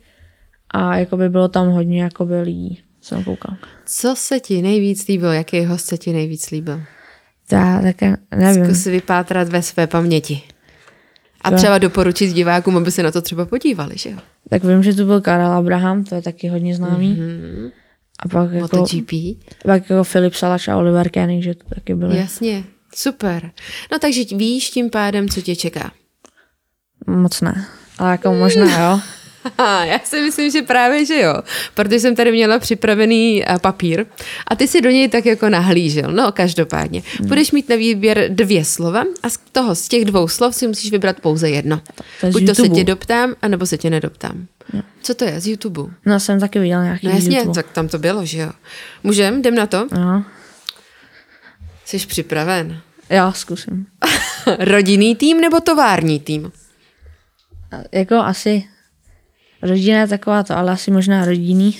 [0.71, 3.55] a jako by bylo tam hodně jako by lidí, jsem koukal.
[3.85, 5.31] Co se ti nejvíc líbilo?
[5.31, 6.81] Jaký host se ti nejvíc líbil?
[7.51, 7.95] Já tak
[8.35, 8.65] nevím.
[8.65, 10.41] Zkus si vypátrat ve své paměti.
[11.41, 14.17] A třeba doporučit divákům, aby se na to třeba podívali, že jo?
[14.49, 17.15] Tak vím, že tu byl Karel Abraham, to je taky hodně známý.
[17.15, 17.71] Mm-hmm.
[18.19, 19.11] A pak jako, MotoGP.
[19.63, 22.17] Pak jako Filip Salač a Oliver Koenig, že to taky byly.
[22.17, 22.63] Jasně,
[22.95, 23.51] super.
[23.91, 25.91] No takže víš tím pádem, co tě čeká?
[27.07, 27.65] Moc ne,
[27.97, 28.99] ale jako možná jo.
[29.83, 31.33] Já si myslím, že právě, že jo,
[31.73, 34.05] protože jsem tady měla připravený eh, papír
[34.47, 36.11] a ty si do něj tak jako nahlížel.
[36.11, 37.03] No, každopádně.
[37.19, 37.27] Hmm.
[37.27, 40.91] Budeš mít na výběr dvě slova a z toho, z těch dvou slov si musíš
[40.91, 41.81] vybrat pouze jedno.
[42.21, 44.47] To Buď to se tě doptám, anebo se tě nedoptám.
[44.73, 44.81] Jo.
[45.01, 45.93] Co to je z YouTube?
[46.05, 47.53] No, jsem taky viděl nějaký No jasně, YouTube.
[47.53, 48.51] tak tam to bylo, že jo.
[49.03, 49.39] Můžem?
[49.39, 49.77] Jdem na to?
[49.77, 50.21] Jo.
[51.85, 52.81] Jsi připraven?
[53.09, 53.85] Já zkusím.
[54.59, 56.51] Rodinný tým nebo tovární tým?
[57.91, 58.63] Jako asi
[59.61, 61.77] rodina je taková to, ale asi možná rodinný.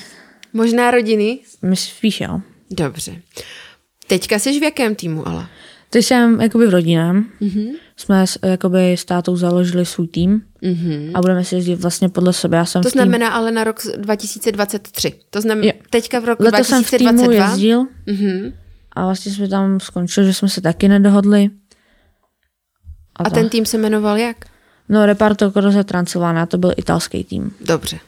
[0.54, 1.40] Možná rodiny?
[1.62, 2.42] Myslím spíš jo.
[2.72, 3.22] Dobře.
[4.08, 5.48] Teďka jsi v jakém týmu, ale?
[5.90, 7.26] Teď jsem jakoby v rodinném.
[7.42, 7.72] Mm-hmm.
[7.96, 11.12] Jsme jakoby s tátou založili svůj tým mm-hmm.
[11.14, 12.58] a budeme si jezdit vlastně podle sebe.
[12.58, 13.36] Já jsem to znamená tým...
[13.36, 15.14] ale na rok 2023.
[15.30, 16.64] To znamená teďka v roku Leto 2022.
[16.64, 18.54] jsem v týmu jezdil mm-hmm.
[18.92, 21.50] a vlastně jsme tam skončili, že jsme se taky nedohodli.
[23.16, 24.46] A, a ten tým se jmenoval jak?
[24.90, 27.52] No, Reparto Corse Transylvania, to byl italský tým.
[27.62, 28.00] Dobře.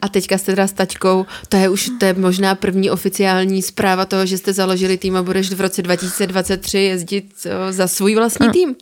[0.00, 4.04] A teďka jste teda s taťkou, to je už to je možná první oficiální zpráva
[4.04, 8.52] toho, že jste založili tým a budeš v roce 2023 jezdit za svůj vlastní no.
[8.52, 8.74] tým.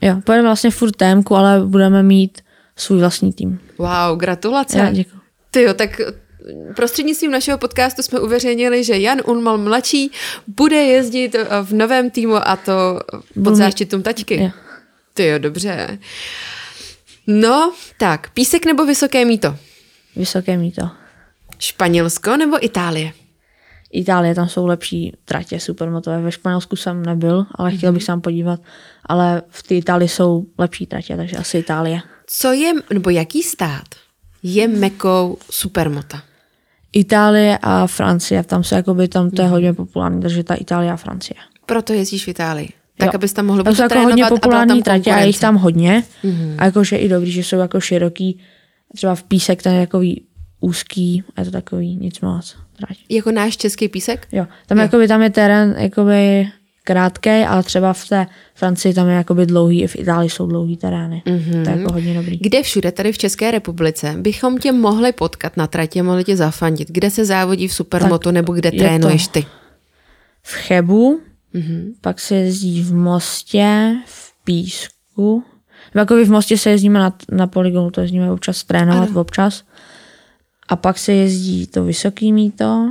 [0.00, 2.40] Jo, pojedeme vlastně furt témku, ale budeme mít
[2.76, 3.60] svůj vlastní tým.
[3.78, 4.78] Wow, gratulace.
[4.78, 5.20] Já, děkuji.
[5.50, 6.00] Ty jo, tak
[6.76, 10.10] prostřednictvím našeho podcastu jsme uveřejnili, že Jan Unmal mladší
[10.46, 13.00] bude jezdit v novém týmu a to
[13.44, 14.52] pod záštitou taťky.
[15.14, 15.98] Ty jo, dobře.
[17.26, 19.56] No, tak, písek nebo vysoké míto?
[20.16, 20.90] Vysoké míto.
[21.58, 23.12] Španělsko nebo Itálie?
[23.92, 26.20] Itálie, tam jsou lepší tratě supermotové.
[26.20, 27.76] Ve Španělsku jsem nebyl, ale mm-hmm.
[27.76, 28.60] chtěl bych se tam podívat.
[29.06, 32.00] Ale v té Itálii jsou lepší tratě, takže asi Itálie.
[32.26, 33.84] Co je, nebo jaký stát
[34.42, 36.22] je mekou supermota?
[36.92, 39.52] Itálie a Francie, tam se jakoby, tam to je mhm.
[39.52, 41.36] hodně populární, takže ta Itálie a Francie.
[41.66, 42.68] Proto jezdíš v Itálii?
[42.98, 43.12] Tak, jo.
[43.14, 46.02] abys tam mohl být jako hodně populární tratě a je jich tam hodně.
[46.24, 46.54] Mm-hmm.
[46.58, 48.38] A jakože i dobrý, že jsou jako široký.
[48.94, 50.22] Třeba v písek ten je takový
[50.60, 52.56] úzký a je to takový nic moc.
[52.76, 52.96] Trať.
[53.08, 54.28] Jako náš český písek?
[54.32, 54.46] Jo.
[54.66, 54.82] Tam, jo.
[54.82, 56.48] Jakoby, tam je terén jakoby
[56.84, 60.76] krátký, ale třeba v té Francii tam je jakoby dlouhý, i v Itálii jsou dlouhý
[60.76, 61.22] terény.
[61.26, 61.64] Mm-hmm.
[61.64, 62.38] To je jako hodně dobrý.
[62.38, 66.90] Kde všude tady v České republice bychom tě mohli potkat na tratě, mohli tě zafandit?
[66.90, 69.46] Kde se závodí v supermotu tak nebo kde trénuješ ty?
[70.42, 71.20] V Chebu,
[71.54, 71.92] Mm-hmm.
[72.00, 75.44] Pak se jezdí v Mostě, v Písku.
[75.94, 79.20] Jako v Mostě se jezdíme na, na poligonu, to jezdíme občas trénovat, ano.
[79.20, 79.64] občas.
[80.68, 82.90] A pak se jezdí to vysoký míto.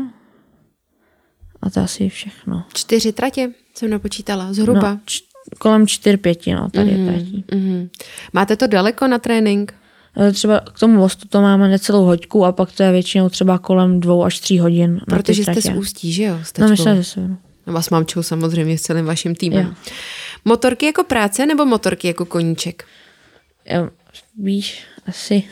[1.61, 2.63] A to asi všechno.
[2.73, 4.91] Čtyři tratě jsem napočítala, zhruba.
[4.93, 5.23] No, č-
[5.57, 7.07] kolem čtyř, pěti, no, tady mm-hmm.
[7.07, 7.45] tratí.
[7.47, 7.89] Mm-hmm.
[8.33, 9.73] Máte to daleko na trénink?
[10.17, 13.59] E, třeba k tomu mostu to máme necelou hoďku a pak to je většinou třeba
[13.59, 15.01] kolem dvou až tří hodin.
[15.09, 16.39] Protože jste z Ústí, že jo?
[16.59, 17.73] No, my jsme ze no.
[17.73, 19.65] Vás mamčou samozřejmě s celým vaším týmem.
[19.65, 19.73] Jo.
[20.45, 22.83] Motorky jako práce nebo motorky jako koníček?
[23.65, 23.89] Jo,
[24.37, 25.43] víš, asi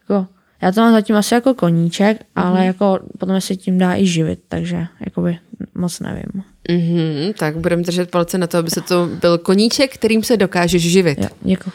[0.00, 0.26] jako,
[0.62, 2.24] já to mám zatím asi jako koníček, mm-hmm.
[2.34, 5.38] ale jako potom se tím dá i živit, takže jakoby
[5.74, 6.44] moc nevím.
[6.68, 10.82] Mm-hmm, tak budeme držet palce na to, aby se to byl koníček, kterým se dokážeš
[10.82, 11.18] živit.
[11.18, 11.72] Jo, děkuji.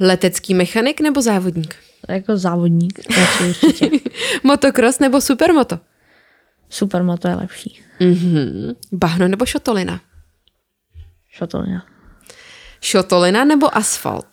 [0.00, 1.74] Letecký mechanik nebo závodník?
[2.08, 3.00] Jako závodník.
[4.42, 5.78] Motocross nebo supermoto?
[6.70, 7.80] Supermoto je lepší.
[8.00, 8.74] Mm-hmm.
[8.92, 10.00] Bahno nebo šotolina?
[11.30, 11.86] Šotolina.
[12.80, 14.26] Šotolina nebo asfalt?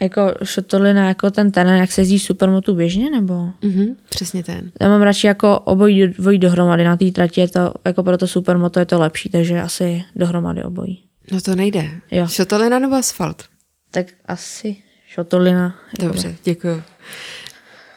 [0.00, 3.34] Jako šotolina, jako ten terén, jak se jezdí supermotu běžně, nebo?
[3.34, 4.72] Mm-hmm, přesně ten.
[4.80, 6.84] Já mám radši jako obojí dvojí dohromady.
[6.84, 10.64] Na té trati je to, jako pro to supermoto je to lepší, takže asi dohromady
[10.64, 11.04] obojí.
[11.32, 11.90] No to nejde.
[12.10, 12.28] Jo.
[12.28, 13.44] Šotolina nebo asfalt?
[13.90, 14.76] Tak asi
[15.08, 15.78] šotolina.
[16.00, 16.82] Dobře, děkuji.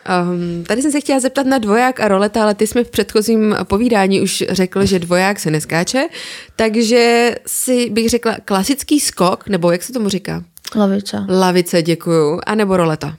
[0.07, 3.55] Um, tady jsem se chtěla zeptat na dvoják a roleta, ale ty jsme v předchozím
[3.63, 6.07] povídání už řekl, že dvoják se neskáče,
[6.55, 10.43] takže si bych řekla klasický skok, nebo jak se tomu říká?
[10.75, 11.25] Lavice.
[11.29, 12.39] Lavice, děkuju.
[12.45, 13.17] A nebo roleta?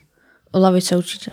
[0.54, 1.30] Lavice určitě.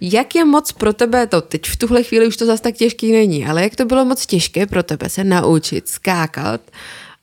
[0.00, 3.12] Jak je moc pro tebe to, teď v tuhle chvíli už to zase tak těžký
[3.12, 6.60] není, ale jak to bylo moc těžké pro tebe se naučit skákat,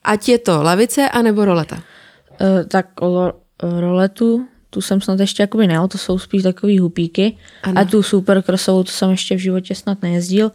[0.04, 1.76] ať je to lavice anebo roleta?
[1.76, 7.36] Uh, tak o roletu tu jsem snad ještě jakoby nejel, to jsou spíš takový hupíky.
[7.62, 7.80] Ano.
[7.80, 10.52] A tu supercrossovou, to jsem ještě v životě snad nejezdil.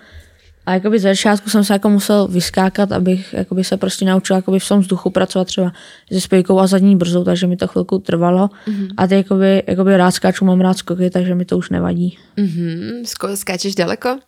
[0.66, 4.60] A jakoby ze začátku jsem se jako musel vyskákat, abych jakoby se prostě naučil jakoby
[4.60, 5.72] v tom vzduchu pracovat třeba
[6.12, 8.48] se spojkou a zadní brzou, takže mi to chvilku trvalo.
[8.48, 8.90] Mm-hmm.
[8.98, 12.18] A teď jakoby, jakoby rád skáču, mám rád skoky, takže mi to už nevadí.
[12.38, 13.36] Mm-hmm.
[13.36, 14.20] Skáčeš daleko?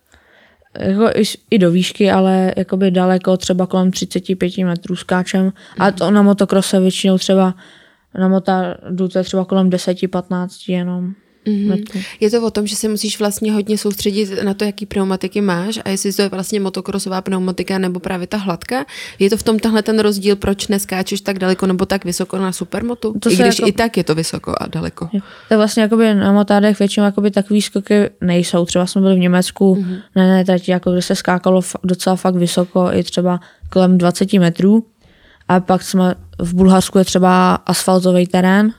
[0.78, 5.48] Jako i, i, do výšky, ale jakoby daleko, třeba kolem 35 metrů skáčem.
[5.48, 5.74] Mm-hmm.
[5.78, 5.94] A mhm.
[5.94, 7.54] to na motokrose většinou třeba
[8.18, 11.14] na motardu to je třeba kolem 10-15 jenom.
[11.46, 12.04] Mm-hmm.
[12.20, 15.78] Je to o tom, že se musíš vlastně hodně soustředit na to, jaký pneumatiky máš
[15.84, 18.84] a jestli to je vlastně motokrosová pneumatika nebo právě ta hladká.
[19.18, 22.52] Je to v tom tahle ten rozdíl, proč neskáčeš tak daleko nebo tak vysoko na
[22.52, 23.14] supermotu?
[23.20, 23.68] To I když jako...
[23.68, 25.08] i tak je to vysoko a daleko.
[25.12, 25.20] Jo.
[25.48, 28.64] Tak vlastně jakoby na motádech většinou jakoby takový skoky nejsou.
[28.64, 30.00] Třeba jsme byli v Německu mm-hmm.
[30.16, 34.86] na jedné trati, jako kde se skákalo docela fakt vysoko, i třeba kolem 20 metrů.
[35.50, 38.74] A pak jsme v Bulharsku je třeba asfaltový terén,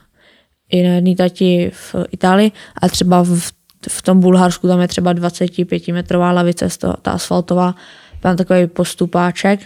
[0.70, 3.52] i na jedné tati v Itálii a třeba v,
[3.88, 6.68] v tom Bulharsku tam je třeba 25 metrová lavice,
[7.02, 7.74] ta asfaltová,
[8.20, 9.60] tam takový postupáček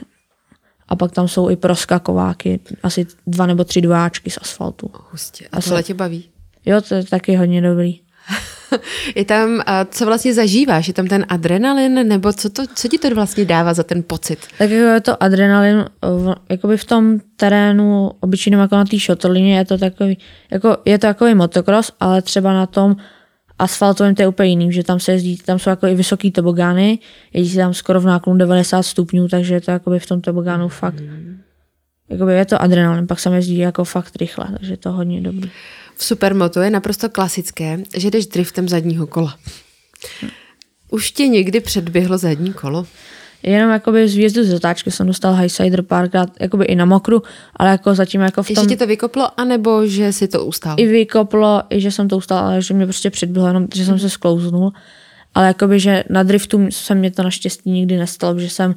[0.88, 4.90] a pak tam jsou i proskakováky, asi dva nebo tři dváčky z asfaltu.
[5.10, 5.48] Hustě.
[5.52, 6.28] A tohle tě baví?
[6.64, 8.00] Jo, to je taky hodně dobrý.
[9.14, 10.88] je tam, co vlastně zažíváš?
[10.88, 14.38] Je tam ten adrenalin, nebo co, to, co ti to vlastně dává za ten pocit?
[14.58, 15.84] Tak je to adrenalin,
[16.48, 20.18] jakoby v tom terénu, obyčejným jako na té šotorlině, je to takový,
[20.50, 22.96] jako, je to takový motocross, ale třeba na tom
[23.58, 26.98] asfaltovém to je úplně jiný, že tam se jezdí, tam jsou jako i vysoký tobogány,
[27.32, 30.68] jezdí se tam skoro v náklonu 90 stupňů, takže je to jakoby v tom tobogánu
[30.68, 31.02] fakt,
[32.08, 35.50] jakoby je to adrenalin, pak se jezdí jako fakt rychle, takže je to hodně dobrý.
[35.96, 39.38] V supermoto je naprosto klasické, že jdeš driftem zadního kola.
[40.90, 42.86] Už tě někdy předběhlo zadní kolo?
[43.42, 47.22] Jenom jakoby z výjezdu z zatáčky jsem dostal highsider párkrát, jakoby i na mokru,
[47.56, 48.52] ale jako zatím jako v tom...
[48.52, 50.74] Ještě ti to vykoplo, anebo že si to ustál?
[50.78, 53.98] I vykoplo, i že jsem to ustál, ale že mě prostě předběhlo, jenom že jsem
[53.98, 54.72] se sklouznul.
[55.34, 58.74] Ale jakoby, že na driftu se mě to naštěstí nikdy nestalo, že jsem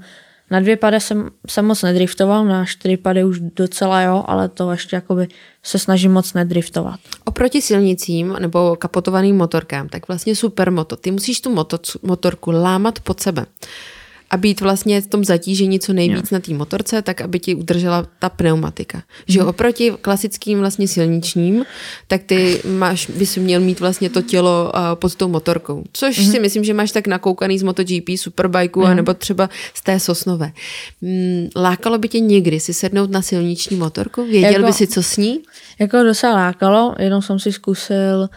[0.51, 4.71] na dvě pady jsem, jsem moc nedriftoval, na čtyři pady už docela jo, ale to
[4.71, 5.27] ještě jakoby
[5.63, 6.99] se snažím moc nedriftovat.
[7.25, 13.19] Oproti silnicím nebo kapotovaným motorkám, tak vlastně supermoto, ty musíš tu moto, motorku lámat pod
[13.19, 13.45] sebe
[14.29, 16.35] a být vlastně v tom zatížení co nejvíc jo.
[16.35, 19.03] na té motorce, tak aby ti udržela ta pneumatika.
[19.27, 19.49] Že hmm.
[19.49, 21.65] oproti klasickým vlastně silničním,
[22.07, 25.83] tak ty máš, bys měl mít vlastně to tělo uh, pod tou motorkou.
[25.93, 26.31] Což hmm.
[26.31, 28.95] si myslím, že máš tak nakoukaný z MotoGP, Superbikeu, hmm.
[28.95, 30.51] nebo třeba z té Sosnové.
[31.01, 34.23] Hmm, lákalo by tě někdy si sednout na silniční motorku?
[34.23, 35.39] Věděl jako, by si, co s ní?
[35.79, 38.29] Jako docela lákalo, jenom jsem si zkusil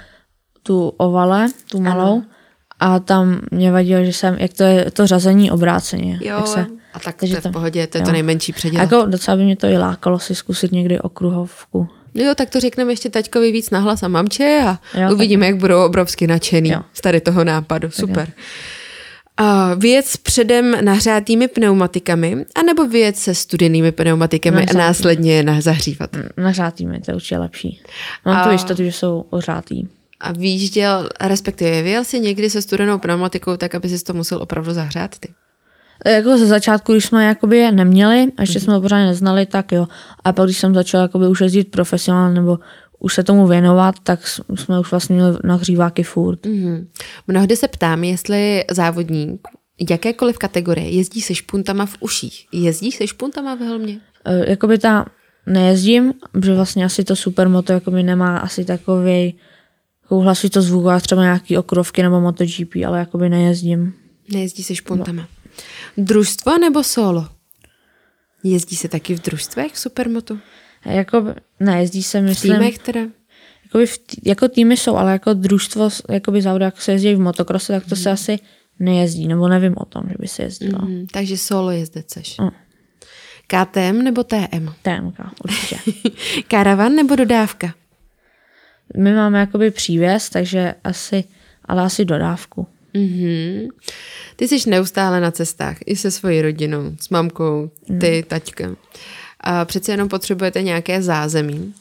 [0.62, 2.22] tu ovale, tu malou, ano
[2.83, 6.18] a tam mě vadilo, že jsem, jak to je to řazení obráceně.
[6.23, 8.07] Jo, jak se, a tak to je v pohodě, to je jo.
[8.07, 8.83] to nejmenší předěl.
[8.83, 11.88] Jako docela by mě to i lákalo si zkusit někdy okruhovku.
[12.14, 15.51] Jo, tak to řekneme ještě taťkovi víc nahlas a mamče a jo, uvidíme, tak...
[15.51, 16.81] jak budou obrovsky nadšený jo.
[16.92, 17.90] z tady toho nápadu.
[17.90, 18.33] Super.
[19.37, 24.83] A věc předem nahřátými pneumatikami, anebo věc se studenými pneumatikami nahřátými.
[24.83, 26.11] a následně je zahřívat?
[26.37, 27.83] Nahřátými, to je určitě lepší.
[28.25, 28.45] Mám a...
[28.45, 29.88] tu jistotu, že jsou ohřátý
[30.22, 34.72] a výjížděl, respektive vyjel si někdy se studenou pneumatikou tak, aby si to musel opravdu
[34.72, 35.28] zahřát ty?
[36.06, 38.62] Jako ze začátku, když jsme jakoby je neměli a ještě mm-hmm.
[38.62, 39.87] jsme ho pořádně neznali, tak jo.
[40.24, 42.58] A pak, když jsem začal jakoby už jezdit profesionálně nebo
[42.98, 46.46] už se tomu věnovat, tak jsme už vlastně měli nahříváky furt.
[46.46, 46.87] Mm-hmm.
[47.26, 49.40] Mnohdy se ptám, jestli závodník
[49.90, 52.46] jakékoliv kategorie jezdí se špuntama v uších.
[52.52, 54.00] Jezdí se špuntama v helmě?
[54.24, 55.06] E, jakoby ta
[55.46, 59.35] nejezdím, protože vlastně asi to supermoto jakoby nemá asi takový
[60.12, 63.94] takovou hlasitost zvuku, a třeba nějaký okrovky nebo MotoGP, ale jakoby nejezdím.
[64.33, 65.22] Nejezdí se špuntama.
[65.22, 65.29] No.
[66.05, 67.29] Družstvo nebo solo?
[68.44, 70.38] Jezdí se taky v družstvech v supermotu?
[70.85, 72.53] Jako, nejezdí se, myslím.
[72.53, 73.01] V týmech teda?
[73.64, 77.20] Jakoby v tý, jako týmy jsou, ale jako družstvo, jakoby závody, jak se jezdí v
[77.20, 78.03] motokrose, tak to mm.
[78.03, 78.14] se mhm.
[78.14, 78.39] asi
[78.80, 80.78] nejezdí, nebo nevím o tom, že by se jezdilo.
[80.78, 82.39] Mm, takže solo jezdec seš.
[82.39, 82.51] Mm.
[83.47, 84.68] KTM nebo TM?
[84.82, 85.12] TM,
[85.45, 85.78] určitě.
[86.49, 87.74] Karavan nebo dodávka?
[88.97, 91.24] My máme jakoby přívěs, takže asi,
[91.64, 92.66] ale asi dodávku.
[92.95, 93.68] Mm-hmm.
[94.36, 97.70] Ty jsi neustále na cestách, i se svojí rodinou, s mamkou,
[98.01, 98.22] ty, mm.
[98.22, 98.76] taťkem.
[99.40, 101.74] A přece jenom potřebujete nějaké zázemí.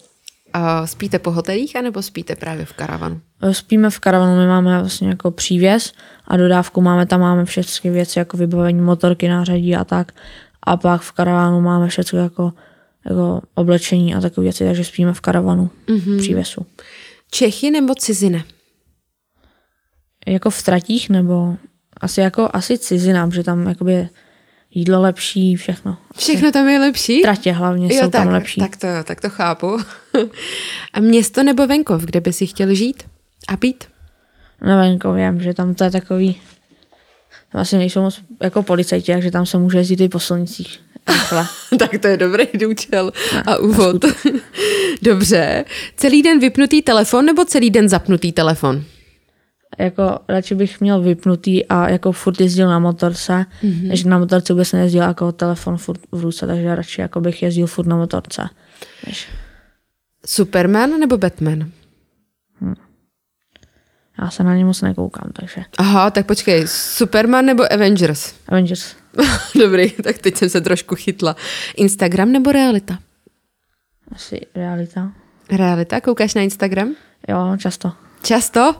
[0.53, 3.21] A spíte po hotelích, anebo spíte právě v karavanu?
[3.51, 5.93] Spíme v karavanu, my máme vlastně jako přívěs
[6.27, 10.11] a dodávku máme, tam máme všechny věci, jako vybavení motorky, nářadí a tak.
[10.63, 12.53] A pak v karavanu máme všechno jako,
[13.09, 16.17] jako oblečení a takové věci, takže spíme v karavanu, mm-hmm.
[16.17, 16.65] přívěsu.
[17.33, 18.43] Čechy nebo cizina?
[20.27, 21.57] Jako v tratích nebo
[22.01, 24.09] asi jako asi cizinám, že tam jakoby
[24.71, 25.97] jídlo lepší, všechno.
[26.17, 27.21] Všechno tam je lepší?
[27.21, 28.61] Tratě hlavně jo, jsou tak, tam lepší.
[28.61, 29.77] Tak to, tak to chápu.
[30.93, 33.03] a město nebo venkov, kde by si chtěl žít
[33.47, 33.83] a být?
[34.61, 36.41] Na venkově, že tam to je takový,
[37.53, 40.79] vlastně nejsou moc jako policajti, takže tam se může jezdit i po silnicích.
[41.79, 43.11] tak to je dobrý důčel
[43.45, 44.05] a úvod.
[45.01, 45.65] Dobře.
[45.95, 48.83] Celý den vypnutý telefon nebo celý den zapnutý telefon?
[49.77, 53.87] jako radši bych měl vypnutý a jako furt jezdil na motorce, mm-hmm.
[53.87, 57.67] než na motorce vůbec nejezdil jako telefon furt v ruce, takže radši jako bych jezdil
[57.67, 58.49] furt na motorce.
[59.07, 59.27] Než...
[60.25, 61.71] Superman nebo Batman?
[62.61, 62.73] Hm.
[64.21, 65.63] Já se na ně moc nekoukám, takže.
[65.77, 68.33] Aha, tak počkej, Superman nebo Avengers?
[68.47, 68.95] Avengers.
[69.59, 71.35] Dobrý, tak teď jsem se trošku chytla.
[71.75, 72.99] Instagram nebo realita?
[74.11, 75.11] Asi realita.
[75.51, 76.01] Realita?
[76.01, 76.95] Koukáš na Instagram?
[77.27, 77.91] Jo, často.
[78.23, 78.75] Často?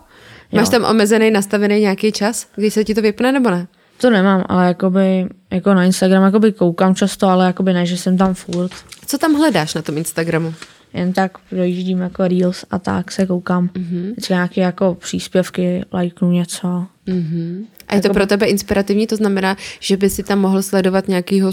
[0.51, 3.67] Máš tam omezený, nastavený nějaký čas, kdy se ti to vypne nebo ne?
[3.97, 8.17] To nemám, ale jakoby, jako na Instagram jakoby koukám často, ale jakoby ne, že jsem
[8.17, 8.71] tam furt.
[9.05, 10.53] Co tam hledáš na tom Instagramu?
[10.93, 13.67] Jen tak dojíždím jako Reels a tak se koukám.
[13.67, 14.11] Mm-hmm.
[14.11, 16.88] Vždycky nějaké jako příspěvky, lajknu něco.
[17.07, 17.65] Mm-hmm.
[17.91, 19.07] A je to pro tebe inspirativní?
[19.07, 21.51] To znamená, že by si tam mohl sledovat nějakého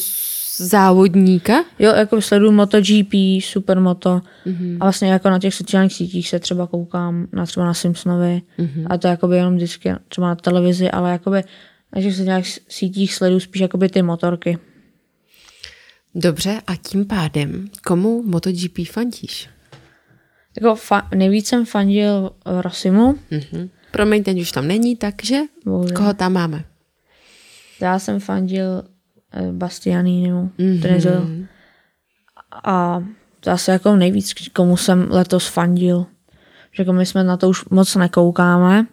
[0.56, 1.64] závodníka?
[1.78, 4.76] Jo, jako sleduju MotoGP, Supermoto mm-hmm.
[4.80, 8.86] a vlastně jako na těch sociálních sítích se třeba koukám na třeba na Simpsonovi mm-hmm.
[8.90, 11.42] a to jakoby jenom vždycky třeba na televizi, ale jakoby
[11.96, 14.58] na těch sociálních sítích sleduju spíš jakoby ty motorky.
[16.14, 19.48] Dobře, a tím pádem komu MotoGP fandíš?
[20.60, 23.18] Jako fa- nejvíc jsem fandil Rosimu.
[23.30, 23.68] Mm-hmm.
[23.98, 25.94] Promiň, teď už tam není, takže Bože.
[25.94, 26.64] koho tam máme?
[27.80, 28.82] Já jsem fandil
[29.32, 30.82] Eh, Bastianinimu, mm-hmm.
[30.82, 31.26] Trezel.
[32.64, 33.04] A
[33.40, 36.06] to asi jako nejvíc, komu jsem letos fandil.
[36.72, 38.86] Že jako my jsme na to už moc nekoukáme.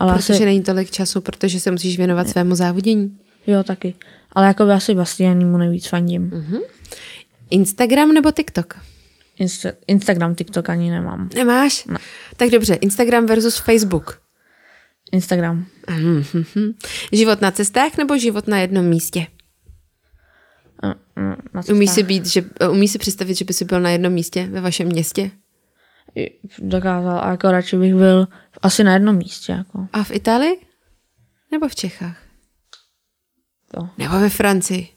[0.00, 0.44] Ale protože asi...
[0.44, 3.18] není tolik času, protože se musíš věnovat svému závodění.
[3.46, 3.94] Jo, taky.
[4.32, 6.30] Ale jako asi Bastianimu nejvíc fandím.
[6.30, 6.60] Mm-hmm.
[7.50, 8.78] Instagram nebo TikTok?
[9.40, 11.28] Insta- Instagram, TikTok ani nemám.
[11.34, 11.84] Nemáš?
[11.84, 11.98] Ne.
[12.36, 14.25] Tak dobře, Instagram versus Facebook.
[15.12, 15.66] Instagram.
[15.86, 16.74] Mm-hmm.
[17.12, 19.26] Život na cestách nebo život na jednom místě?
[21.70, 24.60] Umí si, být, že, umí si představit, že by si byl na jednom místě ve
[24.60, 25.30] vašem městě?
[26.58, 28.28] Dokázal a jako radši bych byl
[28.62, 29.52] asi na jednom místě.
[29.52, 29.88] Jako.
[29.92, 30.66] A v Itálii?
[31.50, 32.22] Nebo v Čechách?
[33.74, 33.88] To.
[33.98, 34.95] Nebo ve Francii?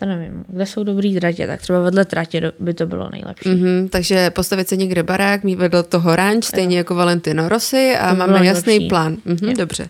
[0.00, 0.44] To nevím.
[0.48, 3.48] Kde jsou dobrý tratě, tak třeba vedle tratě by to bylo nejlepší.
[3.48, 6.80] Mm-hmm, takže postavit se někde barák, mít vedle toho ranč, stejně jo.
[6.80, 8.88] jako Valentino Rossi a to máme jasný nejlepší.
[8.88, 9.16] plán.
[9.24, 9.88] Mhm, dobře.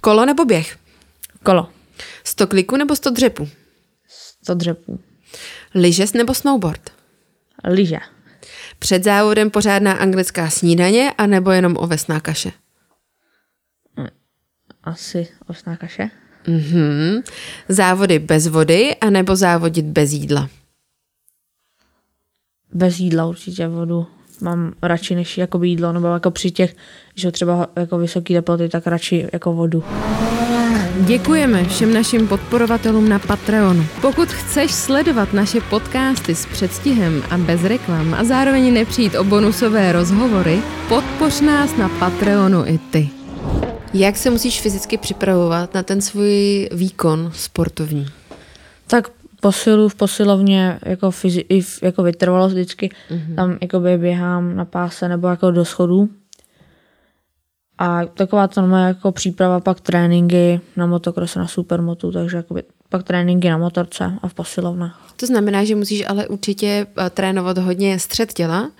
[0.00, 0.76] Kolo nebo běh?
[1.42, 1.68] Kolo.
[2.24, 3.48] Sto kliků nebo sto dřepů?
[4.42, 5.00] Sto dřepů.
[5.74, 6.90] Lyže nebo snowboard?
[7.64, 7.98] Lyže.
[8.78, 12.52] Před závodem pořádná anglická snídaně a nebo jenom ovesná kaše?
[14.84, 16.10] Asi ovesná kaše.
[16.48, 17.22] Mm-hmm.
[17.68, 20.48] Závody bez vody a nebo závodit bez jídla?
[22.72, 24.06] Bez jídla určitě vodu.
[24.40, 26.76] Mám radši než jako jídlo, nebo jako při těch,
[27.14, 29.84] že třeba jako vysoké teploty, tak radši jako vodu.
[31.00, 33.86] Děkujeme všem našim podporovatelům na Patreonu.
[34.00, 39.92] Pokud chceš sledovat naše podcasty s předstihem a bez reklam a zároveň nepřijít o bonusové
[39.92, 43.15] rozhovory, podpoř nás na Patreonu i ty.
[43.98, 48.06] Jak se musíš fyzicky připravovat na ten svůj výkon sportovní?
[48.86, 49.08] Tak
[49.40, 52.90] posilu v posilovně jako, fyzi- jako vytrvalost vždycky.
[53.10, 53.34] Mm-hmm.
[53.34, 56.08] Tam jako běhám na páse nebo jako do schodů
[57.78, 63.02] a taková to má jako příprava, pak tréninky na motokrose, na supermotu, takže jakoby pak
[63.02, 65.12] tréninky na motorce a v posilovnách.
[65.16, 68.70] To znamená, že musíš ale určitě eh, trénovat hodně střed těla,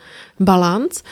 [0.41, 1.03] balans.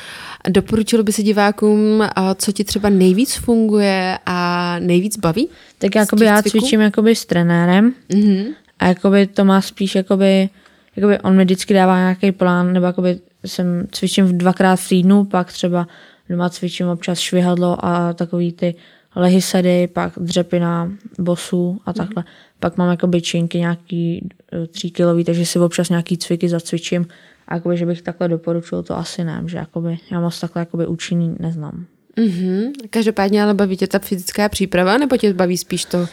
[0.48, 5.48] Doporučil by se divákům, eh, co ti třeba nejvíc funguje a nejvíc baví?
[5.78, 8.44] Tak jakoby já cvičím jakoby s trenérem mm-hmm.
[8.78, 10.48] a jakoby to má spíš jakoby,
[10.96, 15.52] jakoby on mi vždycky dává nějaký plán, nebo jakoby jsem cvičím dvakrát v týdnu, pak
[15.52, 15.86] třeba
[16.28, 18.74] Doma cvičím občas švihadlo a takový ty
[19.16, 21.94] lehy sedy, pak dřepina, bosu a mhm.
[21.94, 22.22] takhle.
[22.22, 22.28] Mm.
[22.60, 27.06] Pak mám jako činky nějaký e, tří kilový, takže si občas nějaký cviky zacvičím.
[27.48, 30.86] A jakoby, že bych takhle doporučil, to asi ne, že jakoby, já moc takhle jakoby
[30.86, 31.86] účinný neznám.
[32.18, 32.72] Mm-hmm.
[32.90, 36.06] Každopádně ale baví tě ta fyzická příprava, nebo tě baví spíš to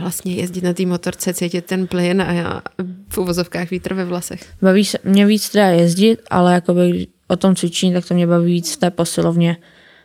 [0.00, 2.62] vlastně jezdit na té motorce, cítit ten plyn a
[3.08, 4.40] v uvozovkách vítr ve vlasech?
[4.62, 8.52] Baví se mě víc teda jezdit, ale jakoby o tom cvičení, tak to mě baví
[8.52, 9.56] víc v té posilovně.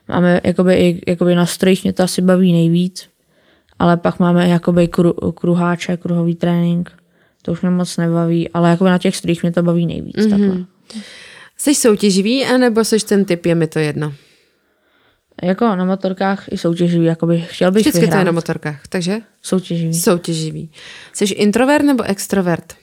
[0.08, 3.10] Máme jakoby, i, jakoby na strojích mě to asi baví nejvíc,
[3.80, 6.92] ale pak máme jakoby kru, kruháče, kruhový trénink,
[7.48, 10.16] to už mě moc nebaví, ale jakoby na těch strojích mě to baví nejvíc.
[10.16, 10.30] Mm-hmm.
[10.30, 10.66] Takhle.
[11.58, 14.14] Jsi soutěživý, anebo jsi ten typ, je mi to jedno?
[15.44, 18.16] Jako na motorkách i soutěživý, jakoby chtěl bych Vždycky vyhrát.
[18.16, 19.20] to je na motorkách, takže?
[19.42, 19.94] Soutěživý.
[19.94, 20.72] Soutěživý.
[21.14, 22.74] Jsi introvert nebo extrovert?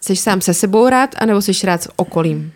[0.00, 2.52] Jsi sám se sebou rád, anebo jsi rád s okolím?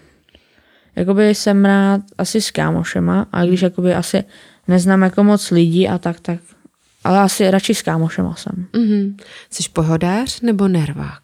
[0.97, 4.25] Jakoby jsem rád asi s kámošema, a když jakoby asi
[4.69, 6.39] neznám jako moc lidí a tak, tak
[7.05, 8.67] ale asi radši s kámošema jsem.
[8.73, 9.15] Mm-hmm.
[9.51, 11.23] Jsi pohodář nebo nervák?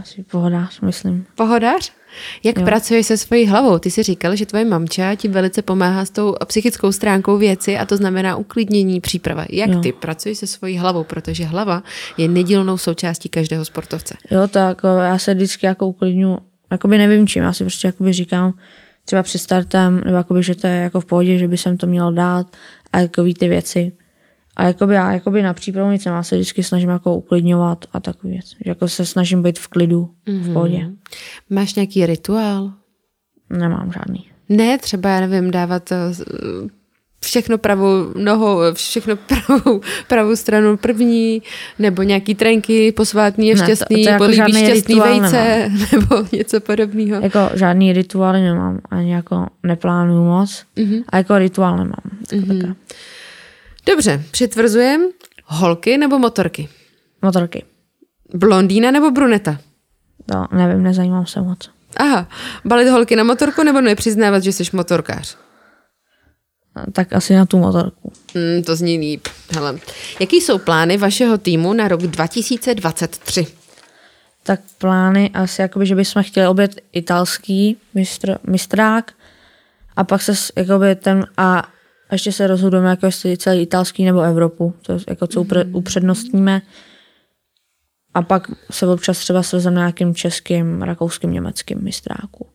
[0.00, 1.26] Asi pohodář, myslím.
[1.34, 1.92] Pohodář?
[2.42, 2.64] Jak jo.
[2.64, 3.78] pracuješ se svojí hlavou?
[3.78, 7.86] Ty jsi říkal, že tvoje mamča ti velice pomáhá s tou psychickou stránkou věci a
[7.86, 9.46] to znamená uklidnění, příprava.
[9.50, 9.80] Jak jo.
[9.80, 11.04] ty pracuješ se svojí hlavou?
[11.04, 11.82] Protože hlava
[12.16, 14.16] je nedílnou součástí každého sportovce.
[14.30, 16.38] Jo, tak já se vždycky jako uklidňu,
[16.70, 18.54] jakoby nevím čím, já si prostě jakoby říkám,
[19.04, 21.86] třeba před startem, nebo jakoby, že to je jako v pohodě, že by jsem to
[21.86, 22.46] měl dát
[22.92, 23.92] a jako ty věci.
[24.56, 28.32] A jakoby já jakoby na přípravu nic já se vždycky snažím jako uklidňovat a takový
[28.32, 28.46] věc.
[28.64, 30.40] Že jako se snažím být v klidu, mm-hmm.
[30.40, 30.52] v mhm.
[30.52, 30.90] pohodě.
[31.50, 32.72] Máš nějaký rituál?
[33.50, 34.26] Nemám žádný.
[34.48, 35.96] Ne, třeba, já nevím, dávat eh,
[37.24, 41.42] všechno pravou nohou, všechno pravou, pravou stranu první,
[41.78, 45.88] nebo nějaký trenky, posvátný je šťastný, ne, to, to jako šťastný vejce, nemám.
[45.92, 47.22] nebo něco podobného.
[47.22, 51.04] Jako žádný rituály nemám, ani jako neplánuju moc, mm-hmm.
[51.08, 52.04] a jako rituál nemám.
[52.22, 52.74] Mm-hmm.
[53.86, 55.08] Dobře, přitvrzujem.
[55.44, 56.68] Holky nebo motorky?
[57.22, 57.64] Motorky.
[58.34, 59.58] Blondýna nebo bruneta?
[60.34, 61.70] No, nevím, nezajímám se moc.
[61.96, 62.28] Aha,
[62.64, 65.36] balit holky na motorku nebo nepřiznávat, že jsi motorkář?
[66.92, 68.12] Tak asi na tu motorku.
[68.34, 69.28] Hmm, to zní líp.
[69.54, 69.78] Hele.
[70.20, 73.46] Jaký jsou plány vašeho týmu na rok 2023?
[74.42, 79.12] Tak plány asi jakoby, že bychom chtěli obět italský mistr, mistrák
[79.96, 81.68] a pak se jakoby ten a
[82.14, 85.74] ještě se rozhodujeme, jako jestli celý italský nebo Evropu, to jako co upre, mhm.
[85.74, 86.62] upřednostníme.
[88.14, 92.46] A pak se občas třeba svezeme nějakým českým, rakouským, německým mistráku.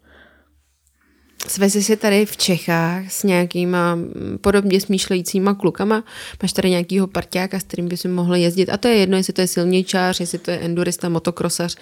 [1.47, 3.97] Svezi si tady v Čechách s nějakýma
[4.41, 6.03] podobně smýšlejícíma klukama.
[6.43, 8.69] Máš tady nějakýho parťáka, s kterým by si mohl jezdit.
[8.69, 11.75] A to je jedno, jestli to je silničář, jestli to je endurista, motokrosař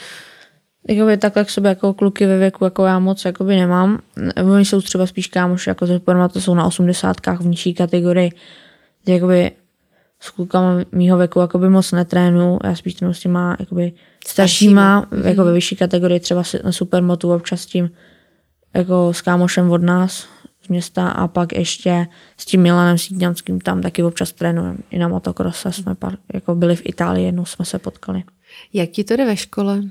[0.88, 4.00] jakoby takhle k sobě jako kluky ve věku, jako já moc jakoby nemám.
[4.54, 6.00] Oni jsou třeba spíš kámoši, jako ze
[6.34, 8.32] to jsou na osmdesátkách v nižší kategorii.
[9.08, 9.52] Jakoby
[10.20, 13.94] s klukama mýho věku jakoby moc netrénu, já spíš trénu s těma jakoby
[14.28, 15.26] staršíma, mm.
[15.26, 17.90] jako ve vyšší kategorii, třeba na supermotu občas tím
[18.74, 20.28] jako s kámošem od nás
[20.62, 22.08] z města a pak ještě
[22.38, 24.78] s tím Milanem Sídňanským tam taky občas trénujeme.
[24.90, 28.24] I na motokrose jsme par, jako byli v Itálii, jednou jsme se potkali.
[28.74, 29.82] Jak ti to jde ve škole?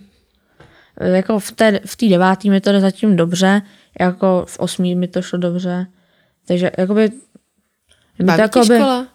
[1.01, 3.63] Jako v té, v té devátý mi to jde zatím dobře,
[4.01, 5.87] jako v osmý mi to šlo dobře.
[6.47, 7.11] Takže jakoby...
[8.23, 9.07] Baví to jakoby, škola?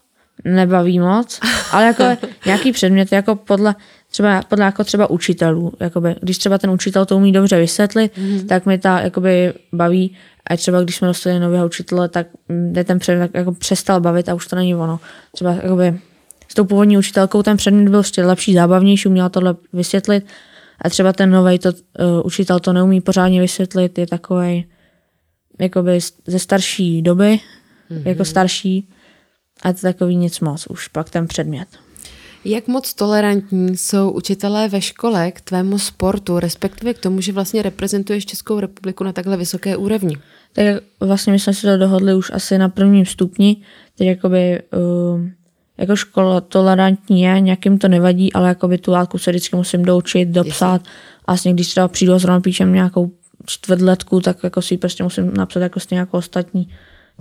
[0.45, 1.39] Nebaví moc,
[1.71, 2.03] ale jako
[2.45, 3.75] nějaký předmět, jako podle,
[4.11, 5.73] třeba, podle jako třeba učitelů.
[5.79, 8.47] Jakoby, když třeba ten učitel to umí dobře vysvětlit, mm-hmm.
[8.47, 10.15] tak mi ta jakoby baví.
[10.47, 14.33] A třeba když jsme dostali nového učitele, tak mě ten předmět jako přestal bavit a
[14.33, 14.99] už to není ono.
[15.31, 15.99] Třeba jakoby,
[16.47, 20.25] s tou původní učitelkou ten předmět byl ještě lepší, zábavnější, uměla tohle vysvětlit
[20.81, 21.75] a třeba ten nový to, uh,
[22.25, 24.65] učitel to neumí pořádně vysvětlit, je takový
[25.59, 27.39] jakoby ze starší doby,
[27.91, 28.07] mm-hmm.
[28.07, 28.89] jako starší
[29.63, 31.67] a to takový nic moc, už pak ten předmět.
[32.45, 37.61] Jak moc tolerantní jsou učitelé ve škole k tvému sportu, respektive k tomu, že vlastně
[37.61, 40.17] reprezentuješ Českou republiku na takhle vysoké úrovni?
[40.53, 40.65] Tak
[40.99, 43.57] vlastně my jsme se to dohodli už asi na prvním stupni,
[43.95, 45.21] tedy jakoby uh,
[45.81, 49.85] jako škola tolerantní je, nějakým to nevadí, ale jako by tu látku se vždycky musím
[49.85, 50.81] doučit, dopsat.
[51.25, 53.11] A vlastně když třeba přijdu a zrovna píšem nějakou
[53.45, 56.69] čtvrtletku, tak jako si prostě musím napsat jako stejně jako ostatní.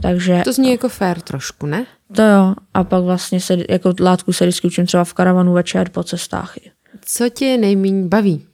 [0.03, 1.87] Takže, to zní jako fair trošku, ne?
[2.17, 2.55] To jo.
[2.75, 6.55] A pak vlastně se, jako látku se vždycky učím třeba v karavanu večer po cestách.
[7.05, 8.47] Co tě nejméně baví?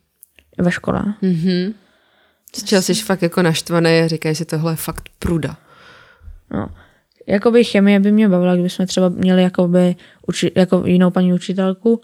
[0.59, 1.03] Ve škole.
[1.23, 1.75] Mhm.
[2.57, 5.57] Z čeho jsi fakt jako naštvaný a říkáš, že tohle je fakt pruda.
[6.51, 6.69] No.
[7.27, 9.97] Jakoby chemie by mě bavila, kdybychom třeba měli jakoby
[10.27, 12.01] uči, jako jinou paní učitelku,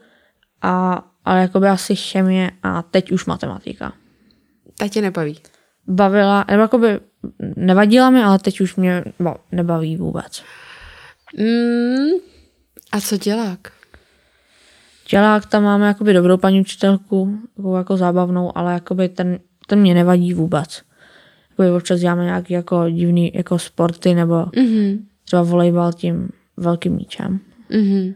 [0.62, 3.92] a, ale jakoby asi chemie a teď už matematika.
[4.78, 5.38] Ta tě nebaví?
[5.86, 7.00] Bavila, nebo jakoby
[7.56, 9.04] nevadila mi, ale teď už mě
[9.52, 10.42] nebaví vůbec.
[11.38, 12.20] Mm,
[12.92, 13.72] a co dělák?
[15.10, 19.94] Dělák tam máme jakoby dobrou paní učitelku, jako, jako zábavnou, ale jakoby ten, ten mě
[19.94, 20.82] nevadí vůbec.
[21.50, 27.40] Jakoby občas děláme nějaký jako divný jako sporty nebo mm-hmm třeba volejbal tím velkým míčem.
[27.72, 28.14] Mm-hmm.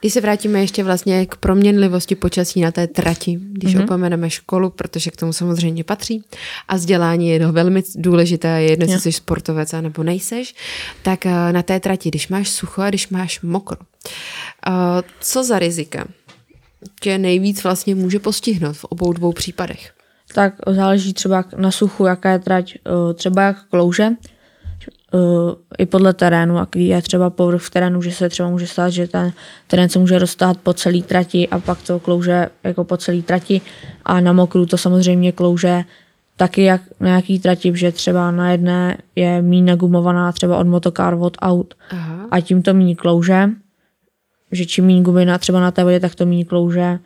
[0.00, 3.84] Když se vrátíme ještě vlastně k proměnlivosti počasí na té trati, když mm-hmm.
[3.84, 6.24] opomeneme školu, protože k tomu samozřejmě patří
[6.68, 10.54] a vzdělání je velmi důležité, je jedno, jestli jsi sportovec nebo nejseš,
[11.02, 13.78] tak eh, na té trati, když máš sucho a když máš mokro,
[14.66, 14.70] eh,
[15.20, 16.08] co za rizika
[17.00, 19.92] tě nejvíc vlastně může postihnout v obou dvou případech?
[20.34, 24.08] Tak záleží třeba na suchu, jaká je trať, eh, třeba jak klouže,
[25.14, 28.90] uh, i podle terénu, jaký je třeba povrch v terénu, že se třeba může stát,
[28.90, 29.32] že ten
[29.66, 33.60] terén se může rozstát po celý trati a pak to klouže jako po celý trati
[34.04, 35.84] a na mokru to samozřejmě klouže
[36.36, 41.16] taky jak na jaký trati, že třeba na jedné je míň nagumovaná třeba od motokár,
[41.20, 42.26] od aut Aha.
[42.30, 43.48] a tím to míň klouže,
[44.52, 46.98] že čím míň gumy na, třeba na té vodě, tak to míň klouže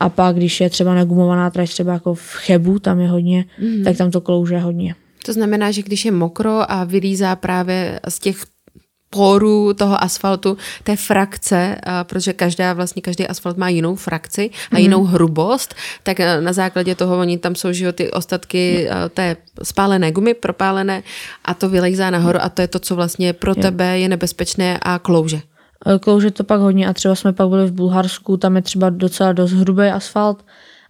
[0.00, 3.84] a pak když je třeba nagumovaná trať třeba jako v Chebu, tam je hodně, mm-hmm.
[3.84, 4.94] tak tam to klouže hodně.
[5.28, 8.36] To znamená, že když je mokro a vylízá právě z těch
[9.10, 14.80] porů toho asfaltu, té frakce, protože každá, vlastně každý asfalt má jinou frakci a mm.
[14.80, 19.36] jinou hrubost, tak e, na základě toho oni tam jsou že ty ostatky e, té
[19.62, 21.02] spálené gumy, propálené
[21.44, 24.98] a to vylejzá nahoru a to je to, co vlastně pro tebe je nebezpečné a
[24.98, 25.40] klouže.
[25.86, 28.90] E, klouže to pak hodně a třeba jsme pak byli v Bulharsku, tam je třeba
[28.90, 30.44] docela dost hrubý asfalt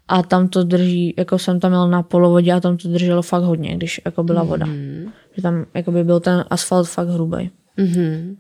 [0.09, 3.43] a tam to drží, jako jsem tam měl na polovodě a tam to drželo fakt
[3.43, 4.67] hodně, když jako byla voda.
[4.67, 5.11] Mm-hmm.
[5.37, 7.51] Že tam jako by byl ten asfalt fakt hrubý.
[7.79, 8.37] Mm-hmm.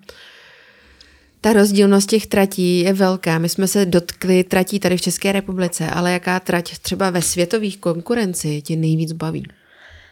[1.41, 3.39] Ta rozdílnost těch tratí je velká.
[3.39, 7.79] My jsme se dotkli tratí tady v České republice, ale jaká trať třeba ve světových
[7.79, 9.47] konkurenci tě nejvíc baví?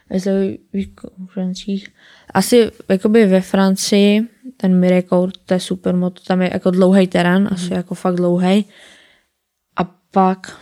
[0.09, 1.87] Ve světových konkurencích?
[2.33, 4.21] Asi jakoby ve Francii,
[4.57, 7.47] ten Miracle, to je supermoto, tam je jako dlouhý terén, mm.
[7.51, 8.65] asi jako fakt dlouhý.
[9.75, 10.59] A pak